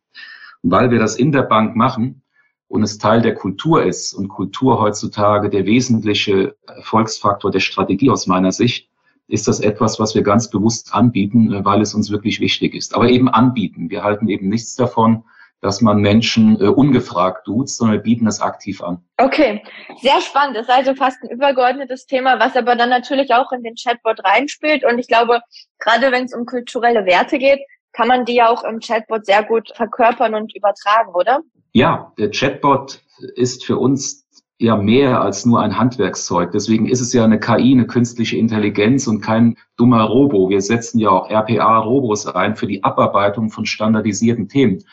Weil 0.62 0.90
wir 0.90 0.98
das 0.98 1.16
in 1.16 1.32
der 1.32 1.42
Bank 1.42 1.74
machen 1.74 2.22
und 2.68 2.82
es 2.82 2.98
Teil 2.98 3.22
der 3.22 3.34
Kultur 3.34 3.82
ist 3.82 4.14
und 4.14 4.28
Kultur 4.28 4.80
heutzutage 4.80 5.50
der 5.50 5.66
wesentliche 5.66 6.54
Erfolgsfaktor 6.66 7.50
der 7.50 7.60
Strategie 7.60 8.10
aus 8.10 8.26
meiner 8.26 8.52
Sicht, 8.52 8.88
ist 9.26 9.48
das 9.48 9.60
etwas, 9.60 9.98
was 9.98 10.14
wir 10.14 10.22
ganz 10.22 10.50
bewusst 10.50 10.94
anbieten, 10.94 11.52
äh, 11.52 11.64
weil 11.64 11.80
es 11.80 11.94
uns 11.94 12.10
wirklich 12.10 12.40
wichtig 12.40 12.74
ist. 12.74 12.94
Aber 12.94 13.08
eben 13.08 13.28
anbieten. 13.28 13.90
Wir 13.90 14.04
halten 14.04 14.28
eben 14.28 14.48
nichts 14.48 14.76
davon, 14.76 15.24
dass 15.60 15.80
man 15.80 15.98
Menschen 16.00 16.60
äh, 16.60 16.68
ungefragt 16.68 17.46
duzt, 17.46 17.78
sondern 17.78 17.98
wir 17.98 18.02
bieten 18.02 18.26
es 18.26 18.40
aktiv 18.40 18.82
an. 18.82 19.04
Okay, 19.18 19.62
sehr 20.00 20.20
spannend. 20.20 20.56
Das 20.56 20.68
ist 20.68 20.74
also 20.74 20.94
fast 20.94 21.22
ein 21.22 21.30
übergeordnetes 21.30 22.06
Thema, 22.06 22.38
was 22.40 22.56
aber 22.56 22.76
dann 22.76 22.90
natürlich 22.90 23.32
auch 23.34 23.52
in 23.52 23.62
den 23.62 23.74
Chatbot 23.74 24.24
reinspielt. 24.24 24.84
Und 24.84 24.98
ich 24.98 25.08
glaube, 25.08 25.40
gerade 25.78 26.10
wenn 26.12 26.24
es 26.24 26.34
um 26.34 26.46
kulturelle 26.46 27.04
Werte 27.04 27.38
geht, 27.38 27.60
kann 27.92 28.08
man 28.08 28.24
die 28.24 28.36
ja 28.36 28.48
auch 28.48 28.64
im 28.64 28.80
Chatbot 28.80 29.26
sehr 29.26 29.42
gut 29.42 29.70
verkörpern 29.74 30.34
und 30.34 30.54
übertragen, 30.54 31.12
oder? 31.14 31.40
Ja, 31.72 32.12
der 32.18 32.30
Chatbot 32.30 33.00
ist 33.34 33.64
für 33.64 33.76
uns 33.76 34.26
ja 34.58 34.76
mehr 34.76 35.20
als 35.22 35.46
nur 35.46 35.60
ein 35.60 35.78
Handwerkszeug. 35.78 36.52
Deswegen 36.52 36.86
ist 36.86 37.00
es 37.00 37.12
ja 37.12 37.24
eine 37.24 37.40
KI, 37.40 37.72
eine 37.72 37.86
künstliche 37.86 38.36
Intelligenz 38.36 39.06
und 39.06 39.22
kein 39.22 39.56
dummer 39.76 40.04
Robo. 40.04 40.50
Wir 40.50 40.60
setzen 40.60 40.98
ja 40.98 41.08
auch 41.08 41.30
RPA-Robos 41.30 42.26
ein 42.26 42.56
für 42.56 42.66
die 42.66 42.84
Abarbeitung 42.84 43.50
von 43.50 43.64
standardisierten 43.64 44.48
Themen. 44.48 44.84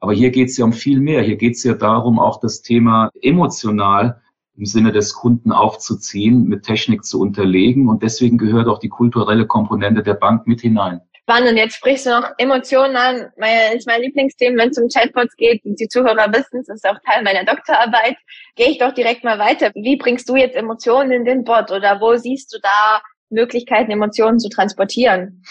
Aber 0.00 0.12
hier 0.14 0.30
geht 0.30 0.48
es 0.48 0.56
ja 0.56 0.64
um 0.64 0.72
viel 0.72 1.00
mehr. 1.00 1.22
Hier 1.22 1.36
geht 1.36 1.56
es 1.56 1.64
ja 1.64 1.74
darum, 1.74 2.18
auch 2.18 2.40
das 2.40 2.62
Thema 2.62 3.10
emotional 3.20 4.20
im 4.56 4.66
Sinne 4.66 4.92
des 4.92 5.14
Kunden 5.14 5.52
aufzuziehen, 5.52 6.44
mit 6.44 6.64
Technik 6.64 7.04
zu 7.04 7.20
unterlegen. 7.20 7.88
Und 7.88 8.02
deswegen 8.02 8.38
gehört 8.38 8.66
auch 8.66 8.78
die 8.78 8.88
kulturelle 8.88 9.46
Komponente 9.46 10.02
der 10.02 10.14
Bank 10.14 10.46
mit 10.46 10.60
hinein. 10.60 11.00
Spannend. 11.22 11.56
Jetzt 11.58 11.76
sprichst 11.76 12.06
du 12.06 12.10
noch 12.10 12.30
Emotionen 12.38 12.96
an. 12.96 13.30
Mein, 13.38 13.76
ist 13.76 13.86
mein 13.86 14.02
Lieblingsthema, 14.02 14.62
wenn 14.62 14.70
es 14.70 14.78
um 14.78 14.88
Chatbots 14.88 15.36
geht. 15.36 15.60
Die 15.64 15.88
Zuhörer 15.88 16.32
wissen, 16.32 16.60
es 16.60 16.68
ist 16.68 16.86
auch 16.88 16.98
Teil 17.06 17.22
meiner 17.22 17.44
Doktorarbeit. 17.44 18.16
Gehe 18.56 18.70
ich 18.70 18.78
doch 18.78 18.92
direkt 18.92 19.22
mal 19.22 19.38
weiter. 19.38 19.70
Wie 19.74 19.96
bringst 19.96 20.28
du 20.28 20.36
jetzt 20.36 20.56
Emotionen 20.56 21.12
in 21.12 21.24
den 21.24 21.44
Bot 21.44 21.70
oder 21.70 22.00
wo 22.00 22.16
siehst 22.16 22.52
du 22.52 22.58
da 22.60 23.00
Möglichkeiten, 23.28 23.92
Emotionen 23.92 24.40
zu 24.40 24.48
transportieren? 24.48 25.44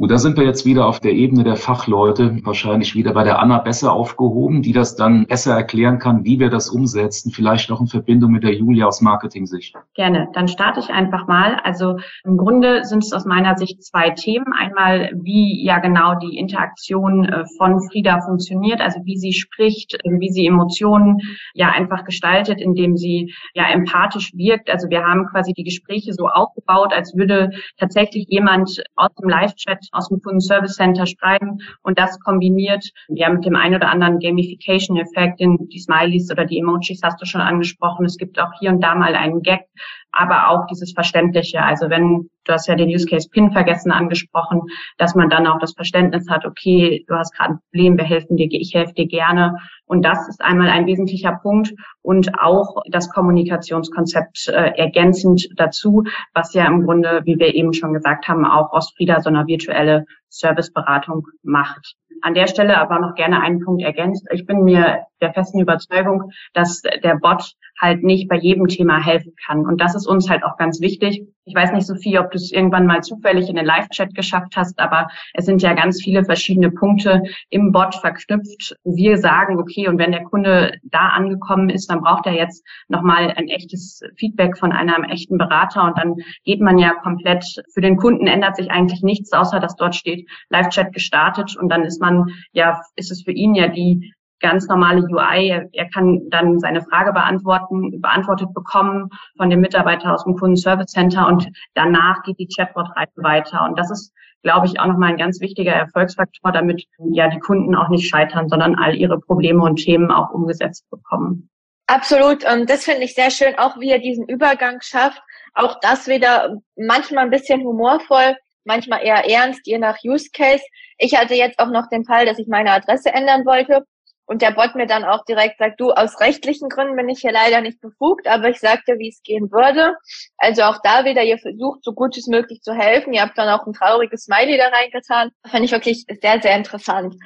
Und 0.00 0.10
da 0.10 0.16
sind 0.16 0.38
wir 0.38 0.44
jetzt 0.44 0.64
wieder 0.64 0.86
auf 0.86 0.98
der 0.98 1.12
Ebene 1.12 1.44
der 1.44 1.56
Fachleute, 1.56 2.38
wahrscheinlich 2.42 2.94
wieder 2.94 3.12
bei 3.12 3.22
der 3.22 3.38
Anna 3.38 3.58
besser 3.58 3.92
aufgehoben, 3.92 4.62
die 4.62 4.72
das 4.72 4.96
dann 4.96 5.26
besser 5.26 5.54
erklären 5.54 5.98
kann, 5.98 6.24
wie 6.24 6.40
wir 6.40 6.48
das 6.48 6.70
umsetzen, 6.70 7.30
vielleicht 7.32 7.68
noch 7.68 7.82
in 7.82 7.86
Verbindung 7.86 8.32
mit 8.32 8.42
der 8.42 8.54
Julia 8.54 8.86
aus 8.86 9.02
Marketing-Sicht. 9.02 9.76
Gerne, 9.92 10.30
dann 10.32 10.48
starte 10.48 10.80
ich 10.80 10.88
einfach 10.88 11.26
mal. 11.26 11.60
Also 11.64 11.98
im 12.24 12.38
Grunde 12.38 12.86
sind 12.86 13.04
es 13.04 13.12
aus 13.12 13.26
meiner 13.26 13.58
Sicht 13.58 13.84
zwei 13.84 14.08
Themen. 14.08 14.46
Einmal, 14.58 15.10
wie 15.20 15.62
ja 15.62 15.80
genau 15.80 16.14
die 16.14 16.38
Interaktion 16.38 17.26
äh, 17.26 17.44
von 17.58 17.82
Frieda 17.90 18.22
funktioniert, 18.22 18.80
also 18.80 19.00
wie 19.04 19.18
sie 19.18 19.34
spricht, 19.34 19.98
wie 20.02 20.30
sie 20.30 20.46
Emotionen 20.46 21.18
ja 21.52 21.72
einfach 21.72 22.06
gestaltet, 22.06 22.58
indem 22.58 22.96
sie 22.96 23.34
ja 23.52 23.68
empathisch 23.70 24.32
wirkt. 24.32 24.70
Also 24.70 24.88
wir 24.88 25.02
haben 25.02 25.26
quasi 25.26 25.52
die 25.52 25.64
Gespräche 25.64 26.14
so 26.14 26.26
aufgebaut, 26.26 26.94
als 26.94 27.14
würde 27.14 27.50
tatsächlich 27.76 28.24
jemand 28.30 28.82
aus 28.96 29.10
dem 29.20 29.28
Live-Chat 29.28 29.89
aus 29.92 30.08
dem 30.08 30.20
Kundenservice 30.22 30.76
Center 30.76 31.06
schreiben 31.06 31.58
und 31.82 31.98
das 31.98 32.18
kombiniert 32.20 32.84
ja 33.08 33.30
mit 33.30 33.44
dem 33.44 33.56
ein 33.56 33.74
oder 33.74 33.90
anderen 33.90 34.18
Gamification-Effekt, 34.18 35.40
die 35.40 35.78
Smileys 35.78 36.30
oder 36.30 36.44
die 36.44 36.58
Emojis 36.58 37.00
hast 37.02 37.20
du 37.20 37.26
schon 37.26 37.40
angesprochen. 37.40 38.04
Es 38.04 38.16
gibt 38.16 38.38
auch 38.38 38.52
hier 38.58 38.70
und 38.70 38.80
da 38.82 38.94
mal 38.94 39.14
einen 39.14 39.42
Gag, 39.42 39.66
aber 40.12 40.48
auch 40.48 40.66
dieses 40.66 40.92
Verständliche. 40.92 41.62
Also 41.62 41.90
wenn, 41.90 42.28
du 42.44 42.52
hast 42.52 42.66
ja 42.66 42.74
den 42.74 42.88
Use 42.88 43.06
Case 43.06 43.28
PIN 43.30 43.52
vergessen 43.52 43.92
angesprochen, 43.92 44.62
dass 44.98 45.14
man 45.14 45.30
dann 45.30 45.46
auch 45.46 45.58
das 45.58 45.74
Verständnis 45.74 46.28
hat, 46.28 46.44
okay, 46.44 47.04
du 47.08 47.14
hast 47.14 47.34
gerade 47.36 47.54
ein 47.54 47.58
Problem, 47.70 47.96
wir 47.96 48.04
helfen 48.04 48.36
dir, 48.36 48.48
ich 48.50 48.74
helfe 48.74 48.94
dir 48.94 49.06
gerne. 49.06 49.56
Und 49.90 50.04
das 50.04 50.28
ist 50.28 50.40
einmal 50.40 50.68
ein 50.68 50.86
wesentlicher 50.86 51.40
Punkt 51.42 51.74
und 52.02 52.38
auch 52.38 52.80
das 52.92 53.10
Kommunikationskonzept 53.10 54.46
äh, 54.46 54.70
ergänzend 54.76 55.48
dazu, 55.56 56.04
was 56.32 56.54
ja 56.54 56.64
im 56.68 56.84
Grunde, 56.84 57.22
wie 57.24 57.40
wir 57.40 57.52
eben 57.56 57.72
schon 57.72 57.92
gesagt 57.92 58.28
haben, 58.28 58.44
auch 58.44 58.72
Ostfrieda 58.72 59.18
so 59.18 59.30
eine 59.30 59.48
virtuelle 59.48 60.04
Serviceberatung 60.28 61.26
macht. 61.42 61.96
An 62.22 62.34
der 62.34 62.46
Stelle 62.46 62.78
aber 62.78 63.00
noch 63.00 63.16
gerne 63.16 63.40
einen 63.40 63.64
Punkt 63.64 63.82
ergänzt. 63.82 64.28
Ich 64.30 64.46
bin 64.46 64.62
mir 64.62 65.06
der 65.20 65.32
festen 65.32 65.58
Überzeugung, 65.58 66.30
dass 66.52 66.82
der 66.82 67.16
Bot 67.16 67.54
halt 67.80 68.02
nicht 68.02 68.28
bei 68.28 68.36
jedem 68.36 68.68
Thema 68.68 69.02
helfen 69.02 69.32
kann. 69.46 69.66
Und 69.66 69.80
das 69.80 69.94
ist 69.94 70.06
uns 70.06 70.28
halt 70.28 70.44
auch 70.44 70.56
ganz 70.58 70.80
wichtig. 70.80 71.26
Ich 71.44 71.54
weiß 71.54 71.72
nicht, 71.72 71.86
Sophie, 71.86 72.18
ob 72.18 72.30
du 72.30 72.36
es 72.36 72.52
irgendwann 72.52 72.86
mal 72.86 73.02
zufällig 73.02 73.48
in 73.48 73.56
den 73.56 73.64
Live-Chat 73.64 74.14
geschafft 74.14 74.56
hast, 74.56 74.78
aber 74.78 75.08
es 75.32 75.46
sind 75.46 75.62
ja 75.62 75.72
ganz 75.72 76.02
viele 76.02 76.24
verschiedene 76.24 76.70
Punkte 76.70 77.22
im 77.48 77.72
Bot 77.72 77.94
verknüpft, 77.94 78.76
wir 78.84 79.16
sagen, 79.16 79.58
okay, 79.58 79.79
und 79.88 79.98
wenn 79.98 80.12
der 80.12 80.24
Kunde 80.24 80.78
da 80.82 81.08
angekommen 81.08 81.70
ist, 81.70 81.90
dann 81.90 82.00
braucht 82.00 82.26
er 82.26 82.34
jetzt 82.34 82.64
nochmal 82.88 83.32
ein 83.36 83.48
echtes 83.48 84.02
Feedback 84.16 84.58
von 84.58 84.72
einem 84.72 85.04
echten 85.04 85.38
Berater 85.38 85.84
und 85.84 85.98
dann 85.98 86.16
geht 86.44 86.60
man 86.60 86.78
ja 86.78 86.94
komplett, 86.94 87.44
für 87.72 87.80
den 87.80 87.96
Kunden 87.96 88.26
ändert 88.26 88.56
sich 88.56 88.70
eigentlich 88.70 89.02
nichts, 89.02 89.32
außer 89.32 89.60
dass 89.60 89.76
dort 89.76 89.94
steht 89.94 90.28
Live-Chat 90.50 90.92
gestartet 90.92 91.56
und 91.56 91.68
dann 91.68 91.82
ist 91.82 92.00
man, 92.00 92.30
ja, 92.52 92.80
ist 92.96 93.10
es 93.10 93.22
für 93.22 93.32
ihn 93.32 93.54
ja 93.54 93.68
die 93.68 94.12
ganz 94.40 94.66
normale 94.66 95.02
UI. 95.02 95.68
Er, 95.72 95.88
kann 95.90 96.22
dann 96.30 96.58
seine 96.58 96.82
Frage 96.82 97.12
beantworten, 97.12 98.00
beantwortet 98.00 98.52
bekommen 98.54 99.10
von 99.36 99.50
dem 99.50 99.60
Mitarbeiter 99.60 100.12
aus 100.12 100.24
dem 100.24 100.34
Kundenservice 100.36 100.92
Center 100.92 101.28
und 101.28 101.48
danach 101.74 102.22
geht 102.24 102.38
die 102.38 102.48
Chatbot-Reise 102.48 103.22
weiter. 103.22 103.64
Und 103.64 103.78
das 103.78 103.90
ist, 103.90 104.12
glaube 104.42 104.66
ich, 104.66 104.80
auch 104.80 104.86
nochmal 104.86 105.10
ein 105.10 105.18
ganz 105.18 105.40
wichtiger 105.40 105.72
Erfolgsfaktor, 105.72 106.52
damit 106.52 106.84
ja 107.12 107.28
die 107.28 107.38
Kunden 107.38 107.74
auch 107.74 107.88
nicht 107.88 108.08
scheitern, 108.08 108.48
sondern 108.48 108.74
all 108.74 108.94
ihre 108.94 109.20
Probleme 109.20 109.62
und 109.62 109.76
Themen 109.76 110.10
auch 110.10 110.30
umgesetzt 110.30 110.88
bekommen. 110.90 111.50
Absolut. 111.86 112.44
Und 112.50 112.70
das 112.70 112.84
finde 112.84 113.02
ich 113.02 113.14
sehr 113.14 113.30
schön, 113.30 113.58
auch 113.58 113.78
wie 113.80 113.90
er 113.90 113.98
diesen 113.98 114.26
Übergang 114.28 114.80
schafft. 114.80 115.20
Auch 115.54 115.78
das 115.80 116.06
wieder 116.06 116.56
manchmal 116.76 117.24
ein 117.24 117.30
bisschen 117.30 117.62
humorvoll, 117.62 118.36
manchmal 118.64 119.02
eher 119.04 119.28
ernst, 119.28 119.66
je 119.66 119.78
nach 119.78 119.98
Use 120.04 120.30
Case. 120.32 120.62
Ich 120.98 121.16
hatte 121.16 121.34
jetzt 121.34 121.58
auch 121.58 121.70
noch 121.70 121.88
den 121.88 122.04
Fall, 122.04 122.26
dass 122.26 122.38
ich 122.38 122.46
meine 122.46 122.70
Adresse 122.70 123.12
ändern 123.12 123.44
wollte 123.44 123.84
und 124.30 124.42
der 124.42 124.52
Bot 124.52 124.76
mir 124.76 124.86
dann 124.86 125.02
auch 125.02 125.24
direkt 125.24 125.58
sagt, 125.58 125.80
du, 125.80 125.90
aus 125.90 126.20
rechtlichen 126.20 126.68
Gründen 126.68 126.94
bin 126.94 127.08
ich 127.08 127.18
hier 127.18 127.32
leider 127.32 127.60
nicht 127.60 127.80
befugt, 127.80 128.28
aber 128.28 128.48
ich 128.48 128.60
sagte, 128.60 128.96
wie 128.96 129.08
es 129.08 129.20
gehen 129.24 129.50
würde. 129.50 129.96
Also 130.38 130.62
auch 130.62 130.78
da 130.84 131.04
wieder, 131.04 131.24
ihr 131.24 131.36
versucht, 131.36 131.82
so 131.82 131.92
gut 131.92 132.16
es 132.16 132.28
möglich 132.28 132.62
zu 132.62 132.72
helfen. 132.72 133.12
Ihr 133.12 133.22
habt 133.22 133.36
dann 133.36 133.48
auch 133.48 133.66
ein 133.66 133.72
trauriges 133.72 134.26
Smiley 134.26 134.56
da 134.56 134.68
reingetan. 134.68 135.32
Fand 135.50 135.64
ich 135.64 135.72
wirklich 135.72 136.04
sehr, 136.22 136.40
sehr 136.40 136.56
interessant. 136.56 137.16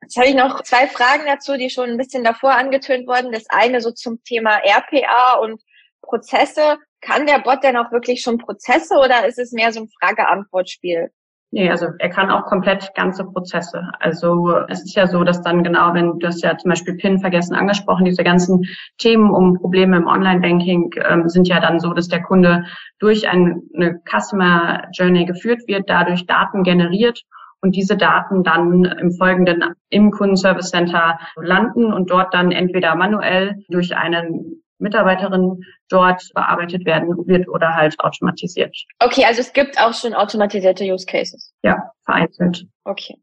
Jetzt 0.00 0.16
habe 0.16 0.28
ich 0.28 0.34
noch 0.34 0.62
zwei 0.62 0.86
Fragen 0.86 1.24
dazu, 1.26 1.58
die 1.58 1.68
schon 1.68 1.90
ein 1.90 1.98
bisschen 1.98 2.24
davor 2.24 2.52
angetönt 2.52 3.06
wurden. 3.06 3.30
Das 3.30 3.44
eine 3.50 3.82
so 3.82 3.90
zum 3.90 4.24
Thema 4.24 4.56
RPA 4.64 5.34
und 5.42 5.60
Prozesse. 6.00 6.78
Kann 7.02 7.26
der 7.26 7.40
Bot 7.40 7.62
denn 7.62 7.76
auch 7.76 7.92
wirklich 7.92 8.22
schon 8.22 8.38
Prozesse 8.38 8.94
oder 8.94 9.26
ist 9.26 9.38
es 9.38 9.52
mehr 9.52 9.70
so 9.70 9.80
ein 9.80 9.90
Frage-Antwort-Spiel? 10.00 11.10
Nee, 11.54 11.70
also 11.70 11.86
er 12.00 12.08
kann 12.08 12.32
auch 12.32 12.46
komplett 12.46 12.92
ganze 12.96 13.24
Prozesse. 13.24 13.80
Also 14.00 14.56
es 14.68 14.82
ist 14.82 14.96
ja 14.96 15.06
so, 15.06 15.22
dass 15.22 15.40
dann 15.40 15.62
genau, 15.62 15.94
wenn 15.94 16.18
du 16.18 16.26
hast 16.26 16.42
ja 16.42 16.58
zum 16.58 16.70
Beispiel 16.70 16.96
PIN 16.96 17.20
vergessen 17.20 17.54
angesprochen, 17.54 18.04
diese 18.04 18.24
ganzen 18.24 18.64
Themen 18.98 19.30
um 19.30 19.60
Probleme 19.60 19.96
im 19.98 20.08
Online-Banking 20.08 20.90
ähm, 21.08 21.28
sind 21.28 21.46
ja 21.46 21.60
dann 21.60 21.78
so, 21.78 21.94
dass 21.94 22.08
der 22.08 22.24
Kunde 22.24 22.64
durch 22.98 23.28
eine 23.28 23.62
Customer 24.04 24.88
Journey 24.94 25.26
geführt 25.26 25.60
wird, 25.68 25.88
dadurch 25.88 26.26
Daten 26.26 26.64
generiert 26.64 27.22
und 27.60 27.76
diese 27.76 27.96
Daten 27.96 28.42
dann 28.42 28.84
im 28.84 29.12
Folgenden 29.12 29.76
im 29.90 30.10
Kundenservice 30.10 30.70
Center 30.70 31.20
landen 31.36 31.92
und 31.92 32.10
dort 32.10 32.34
dann 32.34 32.50
entweder 32.50 32.96
manuell 32.96 33.62
durch 33.68 33.96
einen 33.96 34.63
Mitarbeiterin 34.78 35.62
dort 35.88 36.22
bearbeitet 36.34 36.84
werden 36.84 37.08
wird 37.26 37.48
oder 37.48 37.74
halt 37.74 37.98
automatisiert. 38.00 38.76
Okay, 38.98 39.24
also 39.24 39.40
es 39.40 39.52
gibt 39.52 39.80
auch 39.80 39.94
schon 39.94 40.14
automatisierte 40.14 40.84
Use 40.84 41.06
Cases. 41.06 41.54
Ja, 41.62 41.76
vereinzelt. 42.04 42.66
Okay. 42.84 43.16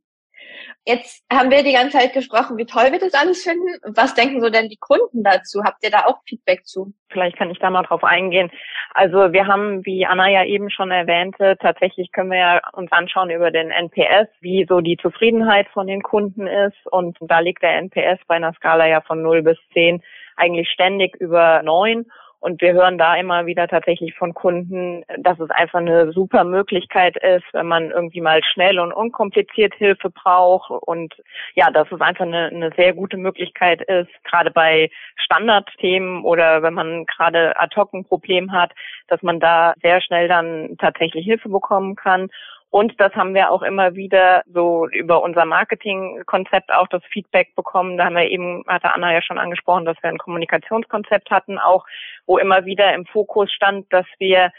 Jetzt 0.86 1.24
haben 1.32 1.52
wir 1.52 1.64
die 1.64 1.74
ganze 1.74 2.00
Zeit 2.00 2.14
gesprochen, 2.14 2.58
wie 2.58 2.66
toll 2.66 2.92
wir 2.92 2.98
das 2.98 3.14
alles 3.14 3.44
finden. 3.44 3.68
Was 3.96 4.16
denken 4.16 4.42
so 4.42 4.50
denn 4.50 4.68
die 4.68 4.80
Kunden 4.80 5.24
dazu? 5.24 5.64
Habt 5.64 5.84
ihr 5.84 5.92
da 5.92 6.06
auch 6.06 6.18
Feedback 6.28 6.66
zu? 6.66 6.94
Vielleicht 7.10 7.38
kann 7.38 7.52
ich 7.52 7.60
da 7.60 7.70
mal 7.70 7.84
drauf 7.84 8.04
eingehen. 8.04 8.50
Also 8.94 9.32
wir 9.32 9.46
haben, 9.46 9.86
wie 9.86 10.08
Anna 10.08 10.28
ja 10.28 10.44
eben 10.44 10.72
schon 10.72 10.90
erwähnte, 10.90 11.56
tatsächlich 11.62 12.12
können 12.12 12.32
wir 12.32 12.40
ja 12.40 12.62
uns 12.74 12.92
anschauen 12.92 13.30
über 13.30 13.52
den 13.52 13.70
NPS, 13.70 14.28
wie 14.40 14.66
so 14.68 14.82
die 14.82 14.98
Zufriedenheit 14.98 15.68
von 15.70 15.86
den 15.86 16.02
Kunden 16.02 16.48
ist. 16.48 16.78
Und 16.90 17.16
da 17.22 17.40
liegt 17.40 17.62
der 17.62 17.78
NPS 17.78 18.20
bei 18.28 18.36
einer 18.36 18.54
Skala 18.54 18.88
ja 18.88 19.02
von 19.02 19.22
0 19.22 19.44
bis 19.44 19.60
10 19.74 20.02
eigentlich 20.36 20.70
ständig 20.70 21.16
über 21.16 21.62
neun. 21.64 22.06
Und 22.42 22.60
wir 22.60 22.74
hören 22.74 22.98
da 22.98 23.16
immer 23.18 23.46
wieder 23.46 23.68
tatsächlich 23.68 24.16
von 24.16 24.34
Kunden, 24.34 25.04
dass 25.20 25.40
es 25.40 25.52
einfach 25.52 25.78
eine 25.78 26.12
super 26.12 26.44
Möglichkeit 26.44 27.16
ist, 27.18 27.46
wenn 27.54 27.68
man 27.68 27.92
irgendwie 27.92 28.20
mal 28.20 28.42
schnell 28.44 28.80
und 28.80 28.92
unkompliziert 28.92 29.76
Hilfe 29.76 30.10
braucht. 30.10 30.72
Und 30.72 31.14
ja, 31.54 31.70
dass 31.70 31.92
es 31.92 32.02
einfach 32.02 32.26
eine, 32.26 32.48
eine 32.48 32.72
sehr 32.76 32.94
gute 32.94 33.18
Möglichkeit 33.18 33.82
ist, 33.84 34.10
gerade 34.24 34.50
bei 34.50 34.90
Standardthemen 35.18 36.24
oder 36.24 36.64
wenn 36.64 36.74
man 36.74 37.06
gerade 37.06 37.56
ad 37.60 37.76
hoc 37.76 37.94
ein 37.94 38.06
Problem 38.06 38.52
hat, 38.52 38.72
dass 39.08 39.22
man 39.22 39.40
da 39.40 39.76
sehr 39.84 40.02
schnell 40.02 40.28
dann 40.28 40.78
tatsächlich 40.80 41.24
Hilfe 41.26 41.48
bekommen 41.48 41.96
kann. 41.96 42.30
Und 42.72 43.00
das 43.02 43.14
haben 43.16 43.34
wir 43.36 43.52
auch 43.52 43.64
immer 43.64 43.96
wieder 43.96 44.44
so 44.48 44.88
über 44.88 45.22
unser 45.22 45.44
Marketingkonzept 45.44 46.74
auch 46.74 46.88
das 46.88 47.04
Feedback 47.12 47.54
bekommen. 47.54 47.98
Da 47.98 48.06
haben 48.06 48.16
wir 48.16 48.30
eben, 48.30 48.64
hatte 48.66 48.94
Anna 48.94 49.14
ja 49.14 49.22
schon 49.22 49.38
angesprochen, 49.38 49.84
dass 49.84 50.02
wir 50.02 50.10
ein 50.10 50.18
Kommunikationskonzept 50.18 51.30
hatten, 51.30 51.60
auch 51.60 51.86
wo 52.26 52.38
immer 52.38 52.64
wieder 52.64 52.94
im 52.94 53.06
Fokus 53.06 53.52
stand, 53.52 53.92
dass 53.92 54.06
wir 54.20 54.52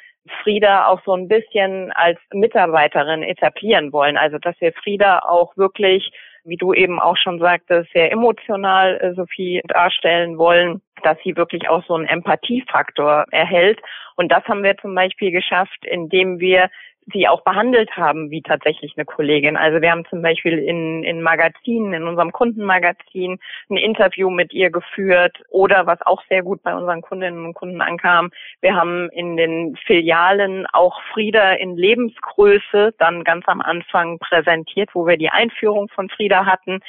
Frieda 0.43 0.89
auch 0.89 1.01
so 1.07 1.15
ein 1.15 1.27
bisschen 1.27 1.91
als 1.93 2.19
Mitarbeiterin 2.35 3.23
etablieren 3.23 3.95
wollen. 3.95 4.19
Also 4.19 4.37
dass 4.39 4.61
wir 4.61 4.75
Frieda 4.75 5.21
auch 5.21 5.57
wirklich, 5.57 6.13
wie 6.45 6.57
du 6.57 6.75
eben 6.75 7.01
auch 7.01 7.17
schon 7.17 7.39
sagtest, 7.39 7.91
sehr 7.93 8.13
emotional, 8.13 8.99
äh, 9.01 9.15
Sophie, 9.15 9.63
darstellen 9.69 10.37
wollen, 10.37 10.83
dass 11.03 11.17
sie 11.25 11.35
wirklich 11.35 11.67
auch 11.71 11.83
so 11.87 11.95
einen 11.95 12.07
Empathiefaktor 12.07 13.25
erhält. 13.31 13.81
Und 14.17 14.31
das 14.31 14.45
haben 14.45 14.63
wir 14.63 14.77
zum 14.77 14.95
Beispiel 14.95 15.31
geschafft, 15.31 15.87
indem 15.87 16.41
wir 16.41 16.69
sie 17.13 17.27
auch 17.29 17.43
behandelt 17.43 17.97
haben 17.97 18.31
wie 18.31 18.43
tatsächlich 18.43 18.95
eine 18.97 19.05
Kollegin. 19.05 19.57
Also 19.57 19.81
wir 19.81 19.91
haben 19.91 20.05
zum 20.07 20.23
Beispiel 20.23 20.59
in, 20.59 21.03
in 21.03 21.23
Magazinen, 21.23 21.95
in 21.95 22.05
unserem 22.05 22.33
Kundenmagazin 22.33 23.39
ein 23.71 23.77
Interview 23.77 24.31
mit 24.31 24.53
ihr 24.53 24.71
geführt 24.71 25.43
oder 25.49 25.87
was 25.87 26.01
auch 26.03 26.23
sehr 26.29 26.43
gut 26.43 26.63
bei 26.63 26.75
unseren 26.75 27.03
Kundinnen 27.03 27.45
und 27.45 27.55
Kunden 27.55 27.81
ankam, 27.81 28.31
wir 28.61 28.75
haben 28.75 29.09
in 29.11 29.37
den 29.37 29.77
Filialen 29.87 30.67
auch 30.73 31.01
Frieda 31.13 31.53
in 31.53 31.77
Lebensgröße 31.77 32.95
dann 32.99 33.25
ganz 33.25 33.45
am 33.49 33.61
Anfang 33.61 34.19
präsentiert, 34.19 34.91
wo 34.95 35.07
wir 35.07 35.17
die 35.17 35.31
Einführung 35.31 35.89
von 35.89 36.09
Frieda 36.09 36.47
hatten, 36.47 36.81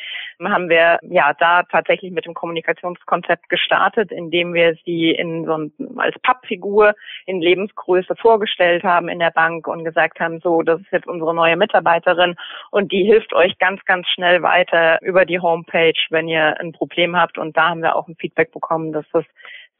haben 0.43 0.69
wir 0.69 0.99
ja 1.03 1.33
da 1.39 1.63
tatsächlich 1.63 2.11
mit 2.11 2.25
dem 2.25 2.33
Kommunikationskonzept 2.33 3.49
gestartet, 3.49 4.11
indem 4.11 4.53
wir 4.53 4.75
sie 4.85 5.11
in 5.11 5.45
so 5.45 5.53
ein, 5.57 5.71
als 5.97 6.17
Pappfigur 6.19 6.93
in 7.25 7.41
Lebensgröße 7.41 8.15
vorgestellt 8.15 8.83
haben 8.83 9.07
in 9.09 9.19
der 9.19 9.31
Bank 9.31 9.67
und 9.67 9.83
gesagt 9.83 10.02
gesagt 10.03 10.19
haben, 10.19 10.39
so, 10.41 10.61
das 10.61 10.81
ist 10.81 10.91
jetzt 10.91 11.07
unsere 11.07 11.33
neue 11.33 11.55
Mitarbeiterin 11.55 12.35
und 12.71 12.91
die 12.91 13.03
hilft 13.03 13.33
euch 13.33 13.57
ganz, 13.57 13.83
ganz 13.85 14.07
schnell 14.07 14.41
weiter 14.41 15.01
über 15.01 15.25
die 15.25 15.39
Homepage, 15.39 15.93
wenn 16.09 16.27
ihr 16.27 16.59
ein 16.59 16.71
Problem 16.71 17.15
habt. 17.15 17.37
Und 17.37 17.55
da 17.55 17.69
haben 17.69 17.81
wir 17.81 17.95
auch 17.95 18.07
ein 18.07 18.15
Feedback 18.15 18.51
bekommen, 18.51 18.91
dass 18.91 19.05
das 19.11 19.25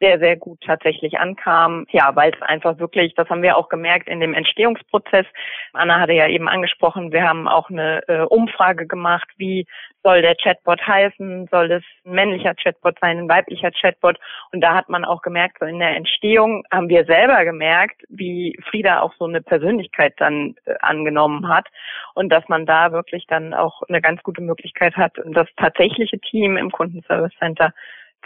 sehr, 0.04 0.18
sehr 0.18 0.36
gut 0.36 0.60
tatsächlich 0.60 1.18
ankam. 1.18 1.86
Ja, 1.90 2.14
weil 2.14 2.30
es 2.34 2.42
einfach 2.42 2.78
wirklich, 2.78 3.14
das 3.14 3.28
haben 3.30 3.42
wir 3.42 3.56
auch 3.56 3.70
gemerkt 3.70 4.06
in 4.06 4.20
dem 4.20 4.34
Entstehungsprozess. 4.34 5.24
Anna 5.72 5.98
hatte 5.98 6.12
ja 6.12 6.28
eben 6.28 6.46
angesprochen, 6.46 7.10
wir 7.10 7.26
haben 7.26 7.48
auch 7.48 7.70
eine 7.70 8.06
äh, 8.08 8.20
Umfrage 8.20 8.86
gemacht, 8.86 9.28
wie 9.38 9.66
soll 10.02 10.20
der 10.20 10.34
Chatbot 10.34 10.86
heißen, 10.86 11.48
soll 11.50 11.72
es 11.72 11.82
ein 12.04 12.12
männlicher 12.12 12.54
Chatbot 12.54 12.98
sein, 13.00 13.18
ein 13.18 13.28
weiblicher 13.30 13.70
Chatbot. 13.70 14.18
Und 14.52 14.60
da 14.60 14.74
hat 14.74 14.90
man 14.90 15.06
auch 15.06 15.22
gemerkt, 15.22 15.56
so 15.58 15.64
in 15.64 15.78
der 15.78 15.96
Entstehung 15.96 16.64
haben 16.70 16.90
wir 16.90 17.06
selber 17.06 17.42
gemerkt, 17.46 18.02
wie 18.10 18.58
Frieda 18.68 19.00
auch 19.00 19.14
so 19.18 19.24
eine 19.24 19.40
Persönlichkeit 19.40 20.12
dann 20.18 20.54
äh, 20.66 20.74
angenommen 20.80 21.48
hat 21.48 21.66
und 22.12 22.28
dass 22.28 22.46
man 22.48 22.66
da 22.66 22.92
wirklich 22.92 23.26
dann 23.26 23.54
auch 23.54 23.80
eine 23.88 24.02
ganz 24.02 24.22
gute 24.22 24.42
Möglichkeit 24.42 24.96
hat, 24.96 25.12
das 25.24 25.48
tatsächliche 25.56 26.18
Team 26.18 26.58
im 26.58 26.70
Kundenservice 26.70 27.32
Center 27.38 27.72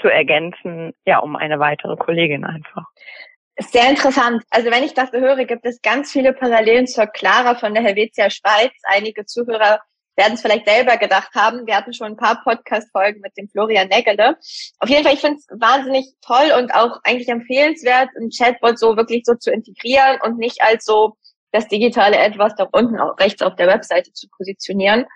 zu 0.00 0.08
ergänzen, 0.08 0.92
ja, 1.04 1.18
um 1.18 1.36
eine 1.36 1.58
weitere 1.58 1.96
Kollegin 1.96 2.44
einfach. 2.44 2.84
Sehr 3.60 3.90
interessant. 3.90 4.44
Also 4.50 4.70
wenn 4.70 4.84
ich 4.84 4.94
das 4.94 5.10
höre, 5.10 5.44
gibt 5.44 5.66
es 5.66 5.82
ganz 5.82 6.12
viele 6.12 6.32
Parallelen 6.32 6.86
zur 6.86 7.06
Clara 7.06 7.56
von 7.56 7.74
der 7.74 7.82
Helvetia 7.82 8.30
Schweiz. 8.30 8.72
Einige 8.84 9.24
Zuhörer 9.24 9.80
werden 10.18 10.34
es 10.34 10.42
vielleicht 10.42 10.68
selber 10.68 10.96
gedacht 10.96 11.34
haben. 11.34 11.66
Wir 11.66 11.76
hatten 11.76 11.92
schon 11.92 12.08
ein 12.08 12.16
paar 12.16 12.42
Podcast-Folgen 12.42 13.20
mit 13.20 13.36
dem 13.36 13.48
Florian 13.48 13.88
Nägele. 13.88 14.36
Auf 14.78 14.88
jeden 14.88 15.04
Fall, 15.04 15.14
ich 15.14 15.20
finde 15.20 15.38
es 15.38 15.46
wahnsinnig 15.60 16.06
toll 16.20 16.52
und 16.58 16.74
auch 16.74 17.00
eigentlich 17.04 17.28
empfehlenswert, 17.28 18.10
ein 18.20 18.30
Chatbot 18.30 18.78
so 18.78 18.96
wirklich 18.96 19.22
so 19.24 19.34
zu 19.34 19.50
integrieren 19.50 20.18
und 20.22 20.38
nicht 20.38 20.60
als 20.60 20.84
so 20.84 21.16
das 21.52 21.68
digitale 21.68 22.18
etwas 22.18 22.54
da 22.56 22.68
unten 22.72 22.98
auch 22.98 23.18
rechts 23.18 23.42
auf 23.42 23.56
der 23.56 23.68
Webseite 23.68 24.12
zu 24.12 24.28
positionieren. 24.36 25.06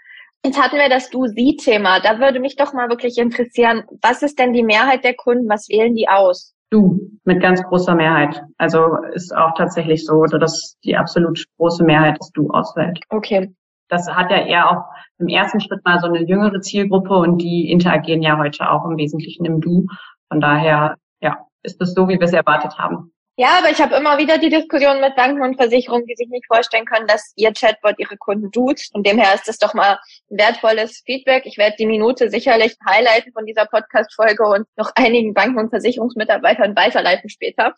Jetzt 0.45 0.61
hatten 0.61 0.77
wir 0.77 0.89
das 0.89 1.09
Du-Sie-Thema. 1.11 2.01
Da 2.01 2.19
würde 2.19 2.41
mich 2.41 2.57
doch 2.57 2.73
mal 2.73 2.89
wirklich 2.89 3.17
interessieren, 3.19 3.85
was 4.03 4.23
ist 4.23 4.41
denn 4.41 4.53
die 4.53 4.65
Mehrheit 4.65 5.05
der 5.05 5.15
Kunden? 5.15 5.49
Was 5.49 5.69
wählen 5.69 5.95
die 5.95 6.09
aus? 6.09 6.53
Du, 6.71 6.99
mit 7.25 7.41
ganz 7.41 7.63
großer 7.63 7.95
Mehrheit. 7.95 8.43
Also 8.59 8.97
ist 9.13 9.33
auch 9.37 9.55
tatsächlich 9.57 10.05
so, 10.05 10.25
dass 10.25 10.77
die 10.85 10.97
absolut 10.97 11.45
große 11.59 11.85
Mehrheit 11.85 12.17
das 12.19 12.31
Du 12.33 12.51
auswählt. 12.51 12.99
Okay. 13.11 13.55
Das 13.89 14.09
hat 14.09 14.31
ja 14.31 14.45
eher 14.45 14.71
auch 14.71 14.85
im 15.19 15.29
ersten 15.29 15.61
Schritt 15.61 15.85
mal 15.85 16.01
so 16.01 16.07
eine 16.07 16.25
jüngere 16.27 16.61
Zielgruppe 16.61 17.15
und 17.15 17.39
die 17.39 17.71
interagieren 17.71 18.23
ja 18.23 18.39
heute 18.39 18.69
auch 18.69 18.85
im 18.87 18.97
Wesentlichen 18.97 19.45
im 19.45 19.61
Du. 19.61 19.87
Von 20.29 20.41
daher, 20.41 20.97
ja, 21.21 21.47
ist 21.63 21.81
es 21.81 21.95
so, 21.95 22.09
wie 22.09 22.19
wir 22.19 22.23
es 22.23 22.33
erwartet 22.33 22.79
haben. 22.79 23.13
Ja, 23.37 23.59
aber 23.59 23.71
ich 23.71 23.81
habe 23.81 23.97
immer 23.97 24.19
wieder 24.19 24.37
die 24.37 24.51
Diskussion 24.51 25.01
mit 25.01 25.17
Banken 25.17 25.41
und 25.43 25.57
Versicherungen, 25.57 26.07
die 26.07 26.15
sich 26.17 26.29
nicht 26.29 26.47
vorstellen 26.47 26.85
können, 26.85 27.07
dass 27.07 27.33
ihr 27.37 27.51
Chatbot 27.55 27.99
ihre 27.99 28.19
Kunden 28.19 28.53
tut. 28.53 28.83
Und 28.93 29.07
demher 29.07 29.35
ist 29.35 29.49
das 29.49 29.57
doch 29.57 29.73
mal 29.73 29.99
ein 30.31 30.39
wertvolles 30.39 31.03
Feedback. 31.07 31.47
Ich 31.47 31.57
werde 31.57 31.77
die 31.79 31.87
Minute 31.87 32.29
sicherlich 32.29 32.77
highlighten 32.87 33.33
von 33.33 33.47
dieser 33.47 33.65
Podcast-Folge 33.65 34.45
und 34.45 34.67
noch 34.77 34.93
einigen 34.97 35.33
Banken- 35.33 35.59
und 35.59 35.71
Versicherungsmitarbeitern 35.71 36.77
weiterleiten 36.77 37.31
später. 37.31 37.75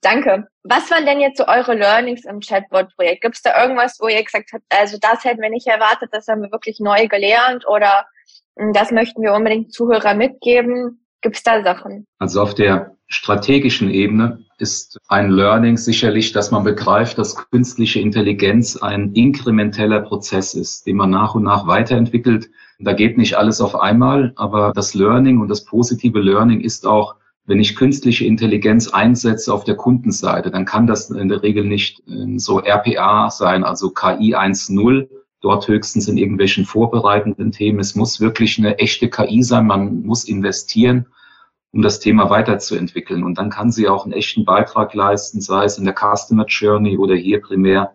Danke. 0.00 0.48
Was 0.64 0.90
waren 0.90 1.06
denn 1.06 1.20
jetzt 1.20 1.38
so 1.38 1.46
eure 1.46 1.74
Learnings 1.74 2.24
im 2.24 2.40
Chatbot-Projekt? 2.40 3.22
Gibt 3.22 3.36
es 3.36 3.42
da 3.42 3.62
irgendwas, 3.62 3.98
wo 4.00 4.08
ihr 4.08 4.24
gesagt 4.24 4.50
habt, 4.52 4.64
also 4.70 4.98
das 5.00 5.24
hätten 5.24 5.40
wir 5.40 5.50
nicht 5.50 5.68
erwartet, 5.68 6.08
das 6.10 6.26
haben 6.26 6.42
wir 6.42 6.50
wirklich 6.50 6.80
neu 6.80 7.06
gelernt 7.06 7.64
oder 7.68 8.06
hm, 8.58 8.72
das 8.72 8.90
möchten 8.90 9.22
wir 9.22 9.34
unbedingt 9.34 9.72
Zuhörer 9.72 10.14
mitgeben? 10.14 11.05
Gibt 11.26 11.38
es 11.38 11.42
da 11.42 11.60
Sachen? 11.60 12.06
Also 12.20 12.40
auf 12.40 12.54
der 12.54 12.94
strategischen 13.08 13.90
Ebene 13.90 14.44
ist 14.58 14.96
ein 15.08 15.32
Learning 15.32 15.76
sicherlich, 15.76 16.30
dass 16.30 16.52
man 16.52 16.62
begreift, 16.62 17.18
dass 17.18 17.34
künstliche 17.50 17.98
Intelligenz 17.98 18.76
ein 18.76 19.12
inkrementeller 19.12 20.02
Prozess 20.02 20.54
ist, 20.54 20.86
den 20.86 20.94
man 20.94 21.10
nach 21.10 21.34
und 21.34 21.42
nach 21.42 21.66
weiterentwickelt. 21.66 22.48
Da 22.78 22.92
geht 22.92 23.18
nicht 23.18 23.36
alles 23.36 23.60
auf 23.60 23.74
einmal, 23.74 24.34
aber 24.36 24.70
das 24.72 24.94
Learning 24.94 25.40
und 25.40 25.48
das 25.48 25.64
positive 25.64 26.20
Learning 26.20 26.60
ist 26.60 26.86
auch, 26.86 27.16
wenn 27.44 27.58
ich 27.58 27.74
künstliche 27.74 28.24
Intelligenz 28.24 28.86
einsetze 28.86 29.52
auf 29.52 29.64
der 29.64 29.74
Kundenseite, 29.74 30.52
dann 30.52 30.64
kann 30.64 30.86
das 30.86 31.10
in 31.10 31.28
der 31.28 31.42
Regel 31.42 31.64
nicht 31.64 32.04
ähm, 32.06 32.38
so 32.38 32.60
RPA 32.60 33.30
sein, 33.30 33.64
also 33.64 33.90
KI 33.90 34.36
1.0, 34.36 35.08
dort 35.46 35.68
höchstens 35.68 36.08
in 36.08 36.16
irgendwelchen 36.16 36.64
vorbereitenden 36.64 37.52
Themen. 37.52 37.78
Es 37.78 37.94
muss 37.94 38.20
wirklich 38.20 38.58
eine 38.58 38.78
echte 38.80 39.08
KI 39.08 39.44
sein, 39.44 39.66
man 39.66 40.02
muss 40.02 40.24
investieren 40.24 41.06
um 41.72 41.82
das 41.82 42.00
Thema 42.00 42.30
weiterzuentwickeln. 42.30 43.22
Und 43.22 43.38
dann 43.38 43.50
kann 43.50 43.70
sie 43.70 43.86
auch 43.86 44.04
einen 44.04 44.14
echten 44.14 44.44
Beitrag 44.44 44.94
leisten, 44.94 45.40
sei 45.40 45.64
es 45.64 45.78
in 45.78 45.84
der 45.84 45.94
Customer 45.94 46.46
Journey 46.46 46.96
oder 46.96 47.14
hier 47.14 47.40
primär 47.40 47.92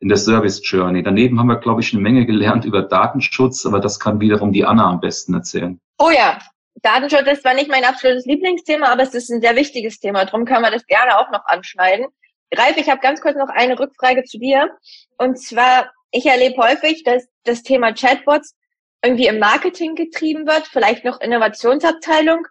in 0.00 0.08
der 0.08 0.16
Service 0.16 0.60
Journey. 0.64 1.02
Daneben 1.02 1.38
haben 1.38 1.48
wir, 1.48 1.58
glaube 1.58 1.82
ich, 1.82 1.92
eine 1.92 2.02
Menge 2.02 2.24
gelernt 2.24 2.64
über 2.64 2.82
Datenschutz, 2.82 3.66
aber 3.66 3.78
das 3.78 4.00
kann 4.00 4.20
wiederum 4.20 4.52
die 4.52 4.64
Anna 4.64 4.88
am 4.88 5.00
besten 5.00 5.34
erzählen. 5.34 5.78
Oh 5.98 6.10
ja, 6.10 6.38
Datenschutz 6.82 7.26
ist 7.26 7.42
zwar 7.42 7.54
nicht 7.54 7.70
mein 7.70 7.84
absolutes 7.84 8.24
Lieblingsthema, 8.24 8.90
aber 8.90 9.02
es 9.02 9.14
ist 9.14 9.30
ein 9.30 9.42
sehr 9.42 9.54
wichtiges 9.54 10.00
Thema. 10.00 10.24
Darum 10.24 10.46
kann 10.46 10.62
man 10.62 10.72
das 10.72 10.86
gerne 10.86 11.18
auch 11.18 11.30
noch 11.30 11.44
anschneiden. 11.44 12.06
Ralf, 12.54 12.76
ich 12.78 12.90
habe 12.90 13.00
ganz 13.00 13.20
kurz 13.20 13.36
noch 13.36 13.48
eine 13.48 13.78
Rückfrage 13.78 14.24
zu 14.24 14.38
dir. 14.38 14.70
Und 15.18 15.38
zwar, 15.38 15.90
ich 16.10 16.26
erlebe 16.26 16.56
häufig, 16.56 17.02
dass 17.04 17.26
das 17.44 17.62
Thema 17.62 17.92
Chatbots 17.92 18.54
irgendwie 19.02 19.26
im 19.26 19.38
Marketing 19.38 19.94
getrieben 19.94 20.46
wird, 20.46 20.66
vielleicht 20.66 21.04
noch 21.04 21.20
Innovationsabteilung 21.20 22.46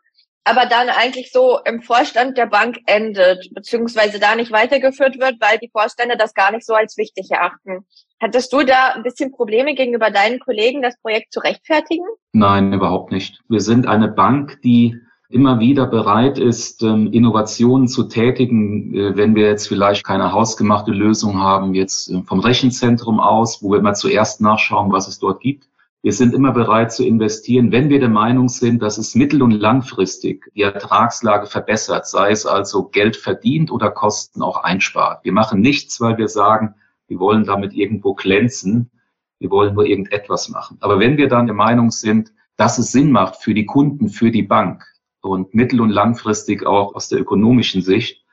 aber 0.49 0.65
dann 0.65 0.89
eigentlich 0.89 1.31
so 1.31 1.59
im 1.65 1.81
Vorstand 1.81 2.37
der 2.37 2.47
Bank 2.47 2.77
endet, 2.87 3.53
beziehungsweise 3.53 4.19
da 4.19 4.35
nicht 4.35 4.51
weitergeführt 4.51 5.19
wird, 5.19 5.35
weil 5.39 5.59
die 5.59 5.69
Vorstände 5.69 6.17
das 6.17 6.33
gar 6.33 6.51
nicht 6.51 6.65
so 6.65 6.73
als 6.73 6.97
wichtig 6.97 7.29
erachten. 7.29 7.85
Hattest 8.19 8.51
du 8.51 8.63
da 8.63 8.93
ein 8.95 9.03
bisschen 9.03 9.31
Probleme 9.31 9.75
gegenüber 9.75 10.09
deinen 10.09 10.39
Kollegen, 10.39 10.81
das 10.81 10.99
Projekt 11.01 11.33
zu 11.33 11.39
rechtfertigen? 11.39 12.05
Nein, 12.33 12.73
überhaupt 12.73 13.11
nicht. 13.11 13.39
Wir 13.47 13.61
sind 13.61 13.87
eine 13.87 14.07
Bank, 14.07 14.59
die 14.63 14.99
immer 15.29 15.59
wieder 15.59 15.85
bereit 15.85 16.39
ist, 16.39 16.83
ähm, 16.83 17.11
Innovationen 17.13 17.87
zu 17.87 18.03
tätigen, 18.03 18.93
äh, 18.93 19.15
wenn 19.15 19.35
wir 19.35 19.47
jetzt 19.47 19.67
vielleicht 19.67 20.03
keine 20.03 20.31
hausgemachte 20.31 20.91
Lösung 20.91 21.37
haben, 21.37 21.73
jetzt 21.75 22.09
äh, 22.09 22.21
vom 22.23 22.39
Rechenzentrum 22.39 23.19
aus, 23.19 23.61
wo 23.61 23.71
wir 23.71 23.79
immer 23.79 23.93
zuerst 23.93 24.41
nachschauen, 24.41 24.91
was 24.91 25.07
es 25.07 25.19
dort 25.19 25.39
gibt 25.41 25.69
wir 26.01 26.13
sind 26.13 26.33
immer 26.33 26.53
bereit 26.53 26.93
zu 26.93 27.05
investieren, 27.05 27.73
wenn 27.73 27.89
wir 27.89 27.99
der 27.99 28.09
Meinung 28.09 28.47
sind, 28.47 28.81
dass 28.81 28.97
es 28.97 29.15
mittel- 29.15 29.43
und 29.43 29.51
langfristig 29.51 30.49
die 30.55 30.61
Ertragslage 30.61 31.45
verbessert, 31.45 32.07
sei 32.07 32.31
es 32.31 32.45
also 32.45 32.85
Geld 32.85 33.17
verdient 33.17 33.69
oder 33.69 33.91
Kosten 33.91 34.41
auch 34.41 34.63
einspart. 34.63 35.25
Wir 35.25 35.33
machen 35.33 35.59
nichts, 35.59 35.99
weil 35.99 36.17
wir 36.17 36.29
sagen, 36.29 36.75
wir 37.07 37.19
wollen 37.19 37.43
damit 37.43 37.73
irgendwo 37.73 38.13
glänzen. 38.13 38.91
Wir 39.39 39.51
wollen 39.51 39.73
nur 39.73 39.85
irgendetwas 39.85 40.47
machen. 40.47 40.77
Aber 40.79 40.99
wenn 40.99 41.17
wir 41.17 41.27
dann 41.27 41.47
der 41.47 41.55
Meinung 41.55 41.91
sind, 41.91 42.31
dass 42.55 42.77
es 42.77 42.93
Sinn 42.93 43.11
macht 43.11 43.37
für 43.37 43.53
die 43.53 43.65
Kunden, 43.65 44.07
für 44.07 44.31
die 44.31 44.43
Bank 44.43 44.85
und 45.29 45.53
mittel- 45.53 45.81
und 45.81 45.89
langfristig 45.89 46.65
auch 46.65 46.95
aus 46.95 47.09
der 47.09 47.19
ökonomischen 47.19 47.81
Sicht, 47.81 48.23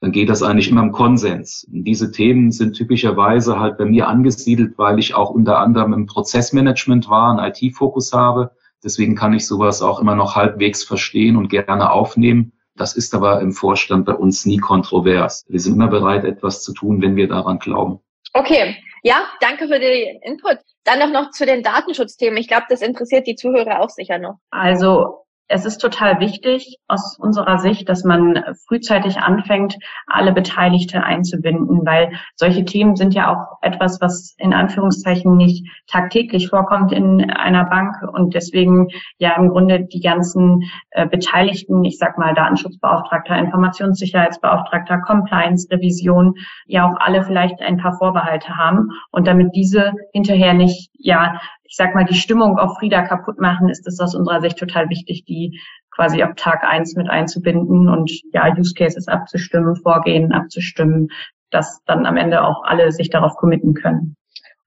dann 0.00 0.12
geht 0.12 0.28
das 0.28 0.42
eigentlich 0.42 0.70
immer 0.70 0.82
im 0.82 0.92
Konsens. 0.92 1.66
Und 1.72 1.84
diese 1.84 2.12
Themen 2.12 2.52
sind 2.52 2.74
typischerweise 2.74 3.58
halt 3.58 3.78
bei 3.78 3.84
mir 3.84 4.08
angesiedelt, 4.08 4.78
weil 4.78 4.98
ich 4.98 5.14
auch 5.14 5.30
unter 5.30 5.58
anderem 5.58 5.92
im 5.92 6.06
Prozessmanagement 6.06 7.08
war, 7.10 7.30
einen 7.30 7.52
IT-Fokus 7.52 8.12
habe. 8.12 8.52
Deswegen 8.84 9.16
kann 9.16 9.32
ich 9.32 9.46
sowas 9.46 9.82
auch 9.82 10.00
immer 10.00 10.14
noch 10.14 10.36
halbwegs 10.36 10.84
verstehen 10.84 11.36
und 11.36 11.48
gerne 11.48 11.90
aufnehmen. 11.90 12.52
Das 12.76 12.94
ist 12.94 13.12
aber 13.12 13.40
im 13.40 13.52
Vorstand 13.52 14.06
bei 14.06 14.14
uns 14.14 14.46
nie 14.46 14.58
kontrovers. 14.58 15.44
Wir 15.48 15.58
sind 15.58 15.74
immer 15.74 15.88
bereit, 15.88 16.24
etwas 16.24 16.62
zu 16.62 16.72
tun, 16.72 17.02
wenn 17.02 17.16
wir 17.16 17.26
daran 17.26 17.58
glauben. 17.58 17.98
Okay, 18.34 18.76
ja, 19.02 19.24
danke 19.40 19.66
für 19.66 19.80
den 19.80 20.20
Input. 20.22 20.58
Dann 20.84 21.00
noch, 21.00 21.10
noch 21.10 21.30
zu 21.32 21.44
den 21.44 21.64
Datenschutzthemen. 21.64 22.38
Ich 22.38 22.46
glaube, 22.46 22.66
das 22.68 22.80
interessiert 22.80 23.26
die 23.26 23.34
Zuhörer 23.34 23.80
auch 23.80 23.90
sicher 23.90 24.18
noch. 24.18 24.36
Also 24.50 25.24
es 25.48 25.64
ist 25.64 25.78
total 25.78 26.20
wichtig 26.20 26.78
aus 26.88 27.18
unserer 27.18 27.58
Sicht, 27.58 27.88
dass 27.88 28.04
man 28.04 28.44
frühzeitig 28.66 29.18
anfängt, 29.18 29.76
alle 30.06 30.32
Beteiligte 30.32 31.02
einzubinden, 31.02 31.86
weil 31.86 32.12
solche 32.36 32.64
Themen 32.64 32.96
sind 32.96 33.14
ja 33.14 33.32
auch 33.32 33.58
etwas, 33.62 34.00
was 34.00 34.34
in 34.38 34.52
Anführungszeichen 34.52 35.36
nicht 35.36 35.66
tagtäglich 35.86 36.48
vorkommt 36.48 36.92
in 36.92 37.30
einer 37.30 37.64
Bank 37.64 37.96
und 38.12 38.34
deswegen 38.34 38.88
ja 39.16 39.36
im 39.36 39.48
Grunde 39.48 39.80
die 39.80 40.00
ganzen 40.00 40.64
äh, 40.90 41.06
Beteiligten, 41.06 41.82
ich 41.84 41.98
sag 41.98 42.18
mal 42.18 42.34
Datenschutzbeauftragter, 42.34 43.38
Informationssicherheitsbeauftragter, 43.38 44.98
Compliance, 45.00 45.66
Revision, 45.70 46.34
ja 46.66 46.86
auch 46.86 46.96
alle 47.00 47.22
vielleicht 47.22 47.60
ein 47.62 47.78
paar 47.78 47.96
Vorbehalte 47.96 48.54
haben 48.56 48.90
und 49.12 49.26
damit 49.26 49.54
diese 49.54 49.92
hinterher 50.12 50.52
nicht 50.52 50.90
ja 50.98 51.40
ich 51.68 51.76
sag 51.76 51.94
mal, 51.94 52.04
die 52.04 52.14
Stimmung 52.14 52.58
auf 52.58 52.78
Frieda 52.78 53.02
kaputt 53.02 53.38
machen, 53.38 53.68
ist 53.68 53.86
es 53.86 54.00
aus 54.00 54.14
unserer 54.14 54.40
Sicht 54.40 54.58
total 54.58 54.88
wichtig, 54.88 55.24
die 55.26 55.60
quasi 55.94 56.22
ab 56.22 56.36
Tag 56.36 56.64
eins 56.64 56.96
mit 56.96 57.10
einzubinden 57.10 57.88
und 57.90 58.10
ja, 58.32 58.50
Use 58.56 58.72
Cases 58.74 59.06
abzustimmen, 59.06 59.76
Vorgehen 59.76 60.32
abzustimmen, 60.32 61.08
dass 61.50 61.82
dann 61.84 62.06
am 62.06 62.16
Ende 62.16 62.42
auch 62.42 62.64
alle 62.64 62.90
sich 62.90 63.10
darauf 63.10 63.34
committen 63.36 63.74
können. 63.74 64.16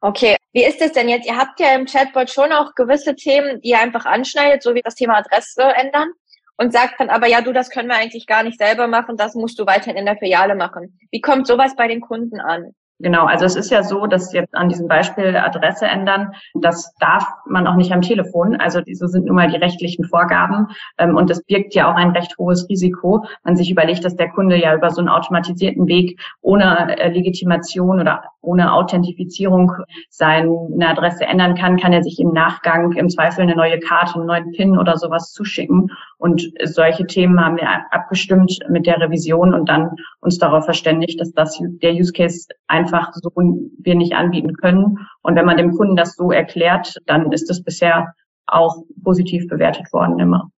Okay, 0.02 0.38
wie 0.54 0.64
ist 0.64 0.82
es 0.82 0.92
denn 0.92 1.10
jetzt? 1.10 1.28
Ihr 1.28 1.38
habt 1.38 1.60
ja 1.60 1.76
im 1.76 1.86
Chatbot 1.86 2.30
schon 2.30 2.52
auch 2.52 2.76
gewisse 2.76 3.16
Themen, 3.16 3.60
die 3.62 3.70
ihr 3.70 3.80
einfach 3.80 4.06
anschneidet, 4.06 4.62
so 4.62 4.76
wie 4.76 4.82
das 4.84 4.96
Thema 4.96 5.18
Adresse 5.18 5.64
ändern 5.76 6.10
und 6.58 6.72
sagt 6.72 7.00
dann 7.00 7.10
aber, 7.10 7.28
ja, 7.28 7.42
du, 7.42 7.52
das 7.52 7.72
können 7.72 7.90
wir 7.90 7.98
eigentlich 7.98 8.28
gar 8.28 8.44
nicht 8.44 8.60
selber 8.60 8.88
machen, 8.88 9.18
das 9.18 9.34
musst 9.34 9.58
du 9.58 9.66
weiterhin 9.66 9.98
in 9.98 10.06
der 10.06 10.18
Filiale 10.18 10.56
machen. 10.56 11.00
Wie 11.10 11.22
kommt 11.22 11.48
sowas 11.48 11.76
bei 11.76 11.88
den 11.88 12.02
Kunden 12.02 12.40
an? 12.40 12.76
Genau, 13.02 13.26
also 13.26 13.46
es 13.46 13.56
ist 13.56 13.72
ja 13.72 13.82
so, 13.82 14.06
dass 14.06 14.32
jetzt 14.32 14.54
an 14.54 14.70
diesem 14.70 14.88
Beispiel 14.88 15.36
Adresse 15.36 15.86
ändern, 15.88 16.34
das 16.54 16.94
darf 17.00 17.26
man 17.48 17.66
auch 17.66 17.76
nicht 17.76 17.92
am 17.92 18.02
Telefon. 18.02 18.56
Also 18.58 18.82
diese 18.82 19.08
sind 19.08 19.26
nun 19.26 19.36
mal 19.36 19.50
die 19.50 19.58
rechtlichen 19.58 20.06
Vorgaben 20.06 20.68
ähm, 21.00 21.16
und 21.16 21.30
das 21.30 21.44
birgt 21.44 21.74
ja 21.74 21.92
auch 21.92 21.96
ein 21.96 22.12
recht 22.12 22.38
hohes 22.38 22.70
Risiko. 22.70 23.26
Man 23.44 23.56
sich 23.56 23.72
überlegt, 23.72 24.06
dass 24.06 24.16
der 24.16 24.30
Kunde 24.30 24.56
ja 24.56 24.76
über 24.76 24.92
so 24.92 25.02
einen 25.02 25.10
automatisierten 25.10 25.88
Weg 25.88 26.22
ohne 26.42 26.98
äh, 27.00 27.10
Legitimation 27.10 28.00
oder 28.00 28.24
ohne 28.42 28.74
Authentifizierung 28.74 29.72
seine 30.10 30.52
Adresse 30.82 31.26
ändern 31.26 31.56
kann, 31.56 31.78
kann 31.78 31.94
er 31.94 32.04
sich 32.04 32.20
im 32.20 32.34
Nachgang 32.34 32.92
im 32.94 33.10
Zweifel 33.10 33.42
eine 33.42 33.56
neue 33.56 33.80
Karte, 33.80 34.16
einen 34.16 34.28
neuen 34.28 34.52
PIN 34.52 34.78
oder 34.78 34.98
sowas 34.98 35.32
zuschicken. 35.32 35.92
Und 36.22 36.54
solche 36.66 37.08
Themen 37.08 37.44
haben 37.44 37.58
wir 37.58 37.68
abgestimmt 37.90 38.60
mit 38.70 38.86
der 38.86 39.00
Revision 39.00 39.56
und 39.56 39.68
dann 39.68 39.90
uns 40.20 40.38
darauf 40.38 40.66
verständigt, 40.66 41.20
dass 41.20 41.32
das 41.32 41.60
der 41.82 41.94
Use 41.94 42.14
Case 42.14 42.48
einfach 42.68 43.12
so 43.14 43.32
wir 43.34 43.96
nicht 43.96 44.14
anbieten 44.14 44.56
können. 44.56 45.00
Und 45.24 45.36
wenn 45.36 45.48
man 45.48 45.58
dem 45.58 45.76
Kunden 45.76 45.96
das 45.96 46.16
so 46.16 46.32
erklärt, 46.32 46.96
dann 47.08 47.32
ist 47.32 47.50
das 47.50 47.64
bisher 47.64 48.14
auch 48.46 48.84
positiv 49.04 49.48
bewertet 49.48 49.92
worden 49.92 50.20
immer. 50.20 50.52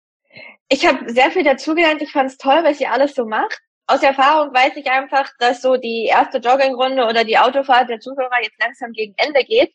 Ich 0.67 0.85
habe 0.85 1.09
sehr 1.09 1.31
viel 1.31 1.45
dazugelernt. 1.45 2.01
Ich 2.01 2.11
fand 2.11 2.31
es 2.31 2.37
toll, 2.37 2.59
was 2.63 2.81
ihr 2.81 2.91
alles 2.91 3.15
so 3.15 3.25
macht. 3.25 3.57
Aus 3.87 4.03
Erfahrung 4.03 4.53
weiß 4.53 4.75
ich 4.75 4.91
einfach, 4.91 5.29
dass 5.39 5.61
so 5.61 5.77
die 5.77 6.09
erste 6.11 6.39
Joggingrunde 6.39 7.05
oder 7.05 7.23
die 7.23 7.37
Autofahrt 7.37 7.87
der 7.87 8.01
Zuhörer 8.01 8.41
jetzt 8.41 8.61
langsam 8.61 8.91
gegen 8.91 9.13
Ende 9.15 9.45
geht. 9.45 9.73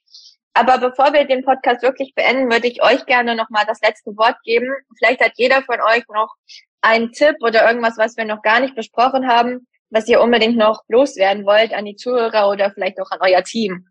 Aber 0.58 0.78
bevor 0.78 1.12
wir 1.12 1.24
den 1.24 1.44
Podcast 1.44 1.84
wirklich 1.84 2.16
beenden, 2.16 2.50
würde 2.50 2.66
ich 2.66 2.82
euch 2.82 3.06
gerne 3.06 3.36
nochmal 3.36 3.62
das 3.64 3.80
letzte 3.80 4.10
Wort 4.16 4.34
geben. 4.42 4.66
Vielleicht 4.98 5.20
hat 5.20 5.34
jeder 5.36 5.62
von 5.62 5.76
euch 5.80 6.02
noch 6.12 6.34
einen 6.80 7.12
Tipp 7.12 7.36
oder 7.42 7.64
irgendwas, 7.68 7.96
was 7.96 8.16
wir 8.16 8.24
noch 8.24 8.42
gar 8.42 8.58
nicht 8.58 8.74
besprochen 8.74 9.28
haben, 9.28 9.68
was 9.90 10.08
ihr 10.08 10.20
unbedingt 10.20 10.56
noch 10.56 10.82
loswerden 10.88 11.46
wollt 11.46 11.72
an 11.72 11.84
die 11.84 11.94
Zuhörer 11.94 12.48
oder 12.50 12.72
vielleicht 12.72 13.00
auch 13.00 13.08
an 13.12 13.20
euer 13.20 13.44
Team. 13.44 13.86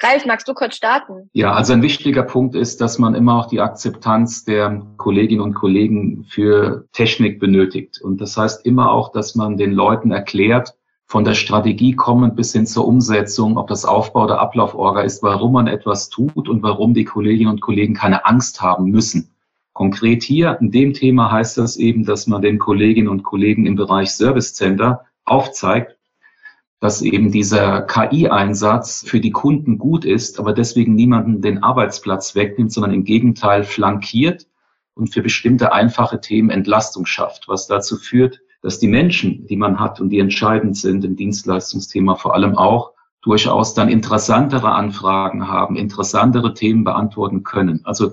Ralf, 0.00 0.24
magst 0.24 0.48
du 0.48 0.54
kurz 0.54 0.76
starten? 0.76 1.28
Ja, 1.34 1.52
also 1.52 1.74
ein 1.74 1.82
wichtiger 1.82 2.22
Punkt 2.22 2.54
ist, 2.54 2.80
dass 2.80 2.98
man 2.98 3.14
immer 3.14 3.38
auch 3.38 3.48
die 3.48 3.60
Akzeptanz 3.60 4.46
der 4.46 4.86
Kolleginnen 4.96 5.42
und 5.42 5.52
Kollegen 5.52 6.24
für 6.30 6.86
Technik 6.92 7.40
benötigt. 7.40 8.00
Und 8.00 8.22
das 8.22 8.38
heißt 8.38 8.64
immer 8.64 8.90
auch, 8.90 9.12
dass 9.12 9.34
man 9.34 9.58
den 9.58 9.72
Leuten 9.72 10.12
erklärt, 10.12 10.74
von 11.06 11.24
der 11.24 11.34
Strategie 11.34 11.94
kommend 11.94 12.34
bis 12.34 12.52
hin 12.52 12.66
zur 12.66 12.86
Umsetzung, 12.86 13.56
ob 13.58 13.68
das 13.68 13.84
Aufbau 13.84 14.24
oder 14.24 14.40
Ablauforga 14.40 15.02
ist, 15.02 15.22
warum 15.22 15.52
man 15.52 15.68
etwas 15.68 16.08
tut 16.08 16.48
und 16.48 16.62
warum 16.62 16.94
die 16.94 17.04
Kolleginnen 17.04 17.50
und 17.50 17.60
Kollegen 17.60 17.94
keine 17.94 18.26
Angst 18.26 18.60
haben 18.60 18.86
müssen. 18.86 19.30
Konkret 19.72 20.22
hier 20.22 20.58
in 20.60 20.70
dem 20.70 20.94
Thema 20.94 21.30
heißt 21.30 21.58
das 21.58 21.76
eben, 21.76 22.04
dass 22.04 22.26
man 22.26 22.42
den 22.42 22.58
Kolleginnen 22.58 23.08
und 23.08 23.22
Kollegen 23.22 23.66
im 23.66 23.76
Bereich 23.76 24.10
Service 24.10 24.54
Center 24.54 25.04
aufzeigt, 25.24 25.96
dass 26.80 27.02
eben 27.02 27.30
dieser 27.30 27.82
KI-Einsatz 27.82 29.04
für 29.06 29.20
die 29.20 29.30
Kunden 29.30 29.78
gut 29.78 30.04
ist, 30.04 30.40
aber 30.40 30.52
deswegen 30.52 30.94
niemanden 30.94 31.40
den 31.40 31.62
Arbeitsplatz 31.62 32.34
wegnimmt, 32.34 32.72
sondern 32.72 32.92
im 32.92 33.04
Gegenteil 33.04 33.64
flankiert 33.64 34.46
und 34.94 35.12
für 35.12 35.22
bestimmte 35.22 35.72
einfache 35.72 36.20
Themen 36.20 36.50
Entlastung 36.50 37.06
schafft, 37.06 37.48
was 37.48 37.66
dazu 37.66 37.96
führt, 37.96 38.40
dass 38.62 38.78
die 38.78 38.88
Menschen, 38.88 39.46
die 39.46 39.56
man 39.56 39.78
hat 39.78 40.00
und 40.00 40.10
die 40.10 40.18
entscheidend 40.18 40.76
sind 40.76 41.04
im 41.04 41.16
Dienstleistungsthema 41.16 42.16
vor 42.16 42.34
allem 42.34 42.56
auch, 42.56 42.92
durchaus 43.26 43.74
dann 43.74 43.88
interessantere 43.88 44.70
Anfragen 44.70 45.48
haben, 45.48 45.74
interessantere 45.74 46.54
Themen 46.54 46.84
beantworten 46.84 47.42
können. 47.42 47.80
Also 47.82 48.12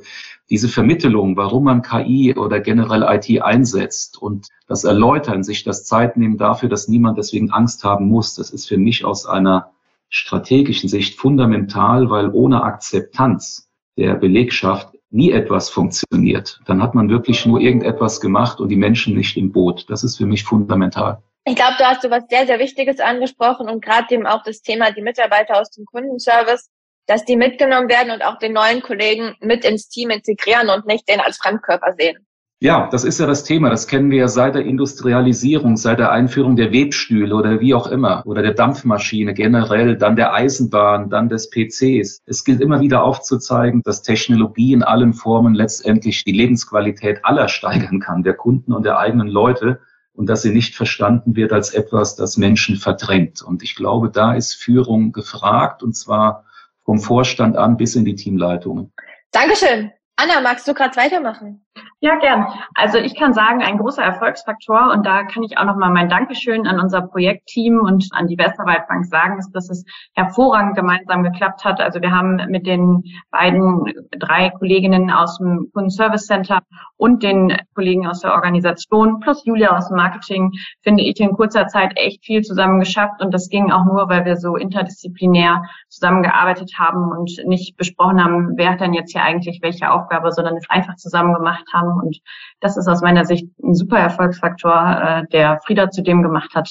diese 0.49 0.67
Vermittlung, 0.67 1.37
warum 1.37 1.65
man 1.65 1.83
KI 1.83 2.35
oder 2.35 2.59
generell 2.59 3.03
IT 3.07 3.41
einsetzt 3.41 4.19
und 4.19 4.47
das 4.67 4.83
Erläutern, 4.83 5.43
sich 5.43 5.63
das 5.63 5.85
Zeit 5.85 6.17
nehmen 6.17 6.37
dafür, 6.37 6.67
dass 6.67 6.87
niemand 6.87 7.19
deswegen 7.19 7.51
Angst 7.51 7.83
haben 7.83 8.07
muss, 8.07 8.33
das 8.33 8.49
ist 8.49 8.67
für 8.67 8.77
mich 8.77 9.05
aus 9.05 9.27
einer 9.27 9.71
strategischen 10.09 10.89
Sicht 10.89 11.19
fundamental, 11.19 12.09
weil 12.09 12.29
ohne 12.29 12.63
Akzeptanz 12.63 13.69
der 13.97 14.15
Belegschaft 14.15 14.95
nie 15.13 15.31
etwas 15.31 15.69
funktioniert. 15.69 16.59
Dann 16.65 16.81
hat 16.81 16.95
man 16.95 17.09
wirklich 17.09 17.45
nur 17.45 17.59
irgendetwas 17.59 18.19
gemacht 18.19 18.59
und 18.59 18.69
die 18.69 18.75
Menschen 18.75 19.15
nicht 19.15 19.37
im 19.37 19.51
Boot. 19.51 19.85
Das 19.89 20.03
ist 20.03 20.17
für 20.17 20.25
mich 20.25 20.43
fundamental. 20.43 21.21
Ich 21.45 21.55
glaube, 21.55 21.75
du 21.77 21.85
hast 21.85 22.01
so 22.01 22.09
was 22.09 22.23
sehr, 22.29 22.47
sehr 22.47 22.59
Wichtiges 22.59 22.99
angesprochen 22.99 23.69
und 23.69 23.83
gerade 23.83 24.13
eben 24.13 24.25
auch 24.25 24.43
das 24.43 24.61
Thema 24.61 24.91
die 24.91 25.01
Mitarbeiter 25.01 25.59
aus 25.59 25.69
dem 25.71 25.85
Kundenservice, 25.85 26.69
dass 27.05 27.25
die 27.25 27.35
mitgenommen 27.35 27.89
werden 27.89 28.11
und 28.11 28.23
auch 28.23 28.37
den 28.39 28.53
neuen 28.53 28.81
Kollegen 28.81 29.35
mit 29.41 29.65
ins 29.65 29.89
Team 29.89 30.09
integrieren 30.09 30.69
und 30.69 30.85
nicht 30.85 31.07
den 31.09 31.19
als 31.19 31.37
Fremdkörper 31.37 31.93
sehen. 31.97 32.25
Ja, 32.63 32.87
das 32.89 33.03
ist 33.03 33.19
ja 33.19 33.25
das 33.25 33.43
Thema. 33.43 33.69
Das 33.69 33.87
kennen 33.87 34.09
wir 34.09 34.19
ja 34.19 34.27
seit 34.29 34.55
der 34.55 34.63
Industrialisierung, 34.65 35.75
seit 35.75 35.99
der 35.99 36.13
Einführung 36.13 36.55
der 36.55 36.71
Webstühle 36.71 37.35
oder 37.35 37.59
wie 37.59 37.73
auch 37.73 37.87
immer 37.87 38.25
oder 38.25 38.41
der 38.41 38.53
Dampfmaschine 38.53 39.33
generell, 39.33 39.97
dann 39.97 40.15
der 40.15 40.33
Eisenbahn, 40.33 41.09
dann 41.09 41.27
des 41.27 41.49
PCs. 41.49 42.21
Es 42.25 42.45
gilt 42.45 42.61
immer 42.61 42.79
wieder 42.79 43.03
aufzuzeigen, 43.03 43.81
dass 43.83 44.01
Technologie 44.01 44.71
in 44.71 44.81
allen 44.81 45.11
Formen 45.11 45.53
letztendlich 45.55 46.23
die 46.23 46.31
Lebensqualität 46.31 47.25
aller 47.25 47.49
steigern 47.49 47.99
kann, 47.99 48.23
der 48.23 48.35
Kunden 48.35 48.71
und 48.71 48.85
der 48.85 48.97
eigenen 48.97 49.27
Leute 49.27 49.81
und 50.13 50.29
dass 50.29 50.43
sie 50.43 50.53
nicht 50.53 50.73
verstanden 50.73 51.35
wird 51.35 51.51
als 51.51 51.73
etwas, 51.73 52.15
das 52.15 52.37
Menschen 52.37 52.77
verdrängt. 52.77 53.41
Und 53.41 53.61
ich 53.61 53.75
glaube, 53.75 54.09
da 54.09 54.35
ist 54.35 54.53
Führung 54.53 55.11
gefragt 55.11 55.83
und 55.83 55.97
zwar 55.97 56.45
vom 56.85 57.01
Vorstand 57.01 57.57
an 57.57 57.75
bis 57.75 57.95
in 57.95 58.05
die 58.05 58.15
Teamleitungen. 58.15 58.93
Dankeschön. 59.31 59.91
Anna, 60.15 60.39
magst 60.39 60.65
du 60.65 60.73
gerade 60.73 60.95
weitermachen? 60.95 61.62
Ja, 62.01 62.17
gern. 62.17 62.45
Also 62.75 62.97
ich 62.97 63.15
kann 63.15 63.33
sagen, 63.33 63.63
ein 63.63 63.77
großer 63.77 64.03
Erfolgsfaktor 64.03 64.91
und 64.91 65.05
da 65.05 65.23
kann 65.23 65.41
ich 65.41 65.57
auch 65.57 65.63
nochmal 65.63 65.89
mein 65.89 66.09
Dankeschön 66.09 66.67
an 66.67 66.79
unser 66.79 67.01
Projektteam 67.01 67.79
und 67.79 68.09
an 68.11 68.27
die 68.27 68.37
Westerwaldbank 68.37 69.05
sagen, 69.05 69.39
ist, 69.39 69.51
dass 69.53 69.69
es 69.69 69.85
hervorragend 70.13 70.75
gemeinsam 70.75 71.23
geklappt 71.23 71.63
hat. 71.63 71.79
Also 71.79 72.01
wir 72.01 72.11
haben 72.11 72.35
mit 72.49 72.67
den 72.67 73.03
beiden 73.31 73.85
drei 74.19 74.49
Kolleginnen 74.49 75.11
aus 75.11 75.37
dem 75.37 75.69
Kundenservice 75.73 76.27
Center 76.27 76.61
und 76.97 77.23
den 77.23 77.57
Kollegen 77.73 78.05
aus 78.05 78.19
der 78.19 78.33
Organisation 78.33 79.21
plus 79.21 79.45
Julia 79.45 79.75
aus 79.75 79.87
dem 79.87 79.95
Marketing, 79.95 80.51
finde 80.81 81.03
ich, 81.03 81.19
in 81.21 81.31
kurzer 81.31 81.67
Zeit 81.67 81.93
echt 81.95 82.25
viel 82.25 82.41
zusammen 82.41 82.81
geschafft 82.81 83.21
und 83.21 83.33
das 83.33 83.47
ging 83.47 83.71
auch 83.71 83.85
nur, 83.85 84.09
weil 84.09 84.25
wir 84.25 84.35
so 84.35 84.57
interdisziplinär 84.57 85.63
zusammengearbeitet 85.87 86.73
haben 86.77 87.11
und 87.11 87.31
nicht 87.45 87.77
besprochen 87.77 88.21
haben, 88.21 88.57
wer 88.57 88.71
hat 88.71 88.81
denn 88.81 88.93
jetzt 88.93 89.13
hier 89.13 89.23
eigentlich 89.23 89.59
welche 89.61 89.89
Aufgabe, 89.89 90.33
sondern 90.33 90.57
es 90.57 90.69
einfach 90.69 90.95
zusammen 90.95 91.33
gemacht 91.33 91.62
haben 91.71 91.99
und 92.01 92.19
das 92.59 92.77
ist 92.77 92.87
aus 92.87 93.01
meiner 93.01 93.25
Sicht 93.25 93.47
ein 93.63 93.75
super 93.75 93.99
Erfolgsfaktor, 93.99 95.01
äh, 95.01 95.27
der 95.31 95.59
Frieda 95.65 95.89
zu 95.89 96.01
dem 96.01 96.23
gemacht 96.23 96.53
hat, 96.55 96.69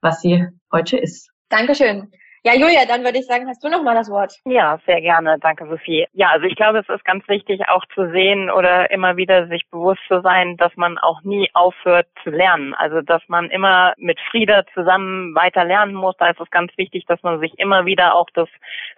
was 0.00 0.20
sie 0.20 0.46
heute 0.72 0.96
ist. 0.96 1.30
Dankeschön. 1.48 2.10
Ja, 2.46 2.52
Julia, 2.52 2.84
dann 2.86 3.02
würde 3.04 3.18
ich 3.18 3.24
sagen, 3.24 3.48
hast 3.48 3.64
du 3.64 3.70
noch 3.70 3.82
mal 3.82 3.94
das 3.94 4.10
Wort. 4.10 4.34
Ja, 4.44 4.78
sehr 4.84 5.00
gerne. 5.00 5.38
Danke, 5.40 5.66
Sophie. 5.66 6.06
Ja, 6.12 6.28
also 6.28 6.44
ich 6.44 6.56
glaube, 6.56 6.80
es 6.80 6.88
ist 6.94 7.02
ganz 7.06 7.26
wichtig 7.26 7.62
auch 7.68 7.82
zu 7.94 8.10
sehen 8.10 8.50
oder 8.50 8.90
immer 8.90 9.16
wieder 9.16 9.46
sich 9.48 9.62
bewusst 9.70 10.02
zu 10.08 10.20
sein, 10.20 10.58
dass 10.58 10.76
man 10.76 10.98
auch 10.98 11.22
nie 11.22 11.48
aufhört 11.54 12.06
zu 12.22 12.28
lernen. 12.28 12.74
Also, 12.74 13.00
dass 13.00 13.22
man 13.28 13.48
immer 13.48 13.94
mit 13.96 14.20
Frieda 14.30 14.62
zusammen 14.74 15.34
weiter 15.34 15.64
lernen 15.64 15.94
muss. 15.94 16.16
Da 16.18 16.28
ist 16.28 16.38
es 16.38 16.50
ganz 16.50 16.70
wichtig, 16.76 17.06
dass 17.06 17.22
man 17.22 17.40
sich 17.40 17.58
immer 17.58 17.86
wieder 17.86 18.14
auch 18.14 18.28
das 18.34 18.50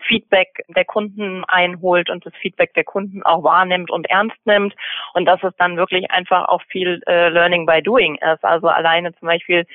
Feedback 0.08 0.64
der 0.66 0.84
Kunden 0.84 1.44
einholt 1.44 2.10
und 2.10 2.26
das 2.26 2.34
Feedback 2.42 2.74
der 2.74 2.82
Kunden 2.82 3.22
auch 3.22 3.44
wahrnimmt 3.44 3.92
und 3.92 4.10
ernst 4.10 4.44
nimmt. 4.44 4.74
Und 5.14 5.24
dass 5.24 5.40
es 5.44 5.54
dann 5.56 5.76
wirklich 5.76 6.10
einfach 6.10 6.48
auch 6.48 6.62
viel 6.62 7.00
äh, 7.06 7.28
Learning 7.28 7.64
by 7.64 7.80
Doing 7.80 8.16
ist. 8.16 8.44
Also 8.44 8.66
alleine 8.66 9.14
zum 9.14 9.28
Beispiel 9.28 9.66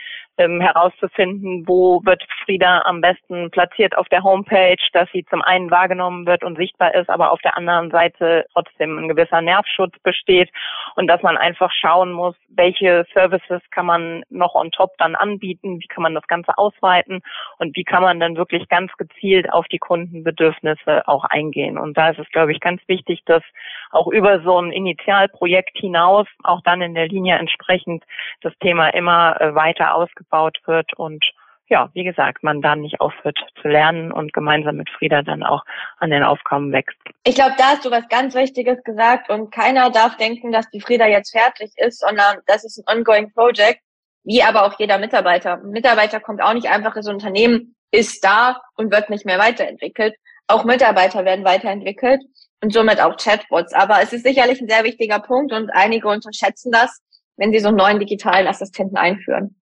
ähm, 0.42 0.62
herauszufinden, 0.62 1.68
wo 1.68 2.02
wird 2.04 2.24
Frieda 2.46 2.82
am 2.86 3.02
besten 3.02 3.52
platziert 3.52 3.98
auf 3.98 4.08
der 4.10 4.24
Homepage, 4.24 4.78
dass 4.94 5.10
sie 5.12 5.26
zum 5.30 5.42
einen 5.42 5.70
wahrgenommen 5.70 6.26
wird 6.26 6.44
und 6.44 6.58
sichtbar 6.58 6.94
ist, 6.96 7.10
aber 7.10 7.32
auf 7.32 7.42
der 7.42 7.58
anderen 7.58 7.92
Seite 7.92 8.46
trotzdem 8.54 8.98
ein 8.98 9.08
gewisser 9.08 9.42
Nervschutz 9.42 9.94
besteht 10.04 10.50
und 10.96 11.08
dass 11.08 11.22
man 11.22 11.38
einfach 11.38 11.72
schauen 11.72 12.12
muss, 12.12 12.36
welche 12.50 13.06
Services 13.14 13.62
kann 13.72 13.86
man 13.86 14.24
noch 14.30 14.56
on 14.56 14.72
top 14.72 14.98
dann 14.98 15.16
anbieten, 15.16 15.80
wie 15.80 15.88
kann 15.88 16.04
man 16.04 16.16
das 16.16 16.28
Ganze 16.28 16.58
ausweiten 16.58 17.22
und 17.60 17.76
wie 17.76 17.84
kann 17.84 18.02
man 18.02 18.20
dann 18.20 18.36
wirklich 18.36 18.68
ganz 18.70 18.92
gezielt 18.98 19.52
auf 19.54 19.68
die 19.68 19.80
Kundenbedürfnisse 19.80 21.08
auch 21.08 21.26
eingehen. 21.26 21.78
Und 21.78 21.98
da 21.98 22.10
ist 22.10 22.20
es, 22.20 22.30
glaube 22.30 22.52
ich, 22.52 22.60
ganz 22.60 22.82
wichtig, 22.88 23.22
dass 23.26 23.44
auch 23.92 24.08
über 24.08 24.42
so 24.42 24.60
ein 24.60 24.72
Initialprojekt 24.72 25.78
hinaus 25.78 26.28
auch 26.44 26.62
dann 26.64 26.82
in 26.82 26.96
der 26.96 27.08
Linie 27.08 27.38
entsprechend 27.38 28.04
das 28.42 28.54
Thema 28.60 28.90
immer 28.90 29.40
äh, 29.40 29.54
weiter 29.56 29.96
ausgebaut 29.96 30.31
wird 30.65 30.94
und 30.98 31.24
ja, 31.72 31.89
wie 31.94 32.04
gesagt, 32.04 32.44
man 32.44 32.62
dann 32.62 32.82
nicht 32.82 33.00
aufhört 33.00 33.39
zu 33.62 33.70
lernen 33.70 34.12
und 34.12 34.34
gemeinsam 34.34 34.76
mit 34.76 34.89
Frieda 34.89 35.22
dann 35.22 35.41
auch 35.41 35.63
an 36.00 36.10
den 36.10 36.22
Aufgaben 36.22 36.74
wächst. 36.74 36.98
Ich 37.24 37.36
glaube, 37.36 37.54
da 37.58 37.70
hast 37.70 37.86
du 37.86 37.91
was 37.91 38.10
ganz 38.10 38.36
Wichtiges 38.36 38.84
gesagt 38.84 39.30
und 39.30 39.52
keiner 39.52 39.89
darf 39.89 40.17
denken, 40.17 40.52
dass 40.52 40.70
die 40.70 40.82
Frieda 40.82 41.08
jetzt 41.08 41.32
fertig 41.32 41.72
ist, 41.78 42.02
sondern 42.02 42.39
das 42.46 42.65
ist 42.65 42.78
ein 42.78 42.98
ongoing 42.98 43.32
Project, 43.32 43.80
wie 44.26 44.44
aber 44.44 44.65
auch 44.65 44.78
jeder 44.80 44.98
Mitarbeiter. 44.98 45.54
Ein 45.54 45.70
Mitarbeiter 45.70 46.20
kommt 46.20 46.44
auch 46.44 46.54
nicht 46.54 46.70
einfach 46.70 46.96
ins 46.98 47.08
Unternehmen, 47.08 47.74
ist 47.91 48.24
da 48.24 48.62
und 48.76 48.91
wird 48.91 49.10
nicht 49.10 49.26
mehr 49.26 49.39
weiterentwickelt. 49.39 50.13
Auch 50.48 50.65
Mitarbeiter 50.65 51.24
werden 51.24 51.46
weiterentwickelt 51.46 52.22
und 52.62 52.74
somit 52.74 53.00
auch 53.00 53.15
Chatbots. 53.15 53.74
Aber 53.74 54.02
es 54.02 54.12
ist 54.12 54.26
sicherlich 54.26 54.60
ein 54.60 54.67
sehr 54.67 54.84
wichtiger 54.84 55.20
Punkt 55.20 55.54
und 55.54 55.70
einige 55.70 56.10
unterschätzen 56.10 56.72
das, 56.72 57.02
wenn 57.38 57.54
sie 57.54 57.60
so 57.60 57.70
einen 57.70 57.78
neuen 57.78 58.00
digitalen 58.00 58.48
Assistenten 58.48 58.98
einführen. 58.98 59.61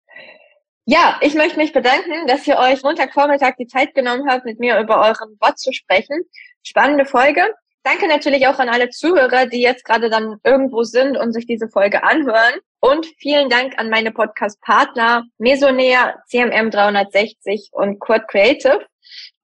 Ja, 0.87 1.17
ich 1.21 1.33
möchte 1.33 1.57
mich 1.57 1.73
bedanken, 1.73 2.27
dass 2.27 2.45
ihr 2.45 2.57
euch 2.59 2.83
Montagvormittag 2.83 3.55
die 3.57 3.65
Zeit 3.65 3.95
genommen 3.95 4.29
habt, 4.29 4.45
mit 4.45 4.59
mir 4.59 4.79
über 4.79 5.01
euren 5.01 5.35
Bot 5.39 5.57
zu 5.57 5.73
sprechen. 5.73 6.21
Spannende 6.61 7.05
Folge. 7.05 7.41
Danke 7.81 8.07
natürlich 8.07 8.45
auch 8.47 8.59
an 8.59 8.69
alle 8.69 8.91
Zuhörer, 8.91 9.47
die 9.47 9.61
jetzt 9.61 9.83
gerade 9.83 10.11
dann 10.11 10.37
irgendwo 10.43 10.83
sind 10.83 11.17
und 11.17 11.33
sich 11.33 11.47
diese 11.47 11.69
Folge 11.69 12.03
anhören. 12.03 12.59
Und 12.81 13.07
vielen 13.17 13.49
Dank 13.49 13.79
an 13.79 13.89
meine 13.89 14.11
Podcast-Partner 14.11 15.23
Mesonair, 15.39 16.21
CMM 16.27 16.69
360 16.69 17.69
und 17.71 17.99
Quad 17.99 18.27
Creative. 18.27 18.85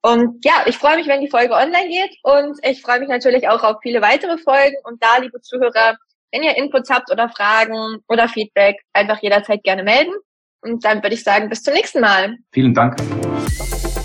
Und 0.04 0.45
ja, 0.45 0.63
ich 0.67 0.77
freue 0.77 0.97
mich, 0.97 1.08
wenn 1.08 1.21
die 1.21 1.30
Folge 1.30 1.56
online 1.56 1.88
geht 1.88 2.15
und 2.21 2.60
ich 2.63 2.84
freue 2.84 2.99
mich 2.99 3.10
natürlich 3.10 3.49
auch 3.49 3.63
auf 3.63 3.77
viele 3.82 4.01
weitere 4.04 4.38
Folgen. 4.38 4.77
Und 4.84 5.04
da, 5.04 5.17
liebe 5.17 5.41
Zuhörer, 5.41 5.97
wenn 6.32 6.43
ihr 6.43 6.56
Inputs 6.56 6.91
habt 6.91 7.12
oder 7.12 7.30
Fragen 7.30 7.97
oder 8.08 8.27
Feedback, 8.27 8.80
einfach 8.93 9.19
jederzeit 9.23 9.63
gerne 9.63 9.82
melden. 9.82 10.13
Und 10.62 10.86
dann 10.86 11.02
würde 11.02 11.15
ich 11.15 11.24
sagen, 11.24 11.50
bis 11.50 11.63
zum 11.63 11.74
nächsten 11.74 12.02
Mal. 12.02 12.38
Vielen 12.52 12.74
Dank. 12.74 12.97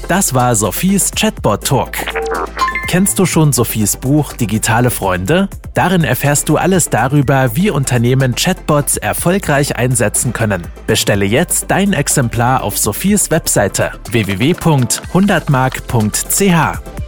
Das 0.08 0.34
war 0.34 0.54
Sophies 0.54 1.10
Chatbot 1.10 1.66
Talk. 1.66 1.96
Kennst 2.86 3.18
du 3.18 3.26
schon 3.26 3.52
Sophies 3.52 3.96
Buch 3.96 4.32
Digitale 4.32 4.90
Freunde? 4.90 5.48
Darin 5.74 6.04
erfährst 6.04 6.48
du 6.48 6.56
alles 6.56 6.88
darüber, 6.88 7.56
wie 7.56 7.70
Unternehmen 7.70 8.36
Chatbots 8.36 8.96
erfolgreich 8.96 9.74
einsetzen 9.76 10.32
können. 10.32 10.62
Bestelle 10.86 11.24
jetzt 11.24 11.68
dein 11.68 11.92
Exemplar 11.92 12.62
auf 12.62 12.78
Sophies 12.78 13.32
Webseite 13.32 13.90
www.100mark.ch. 14.10 17.05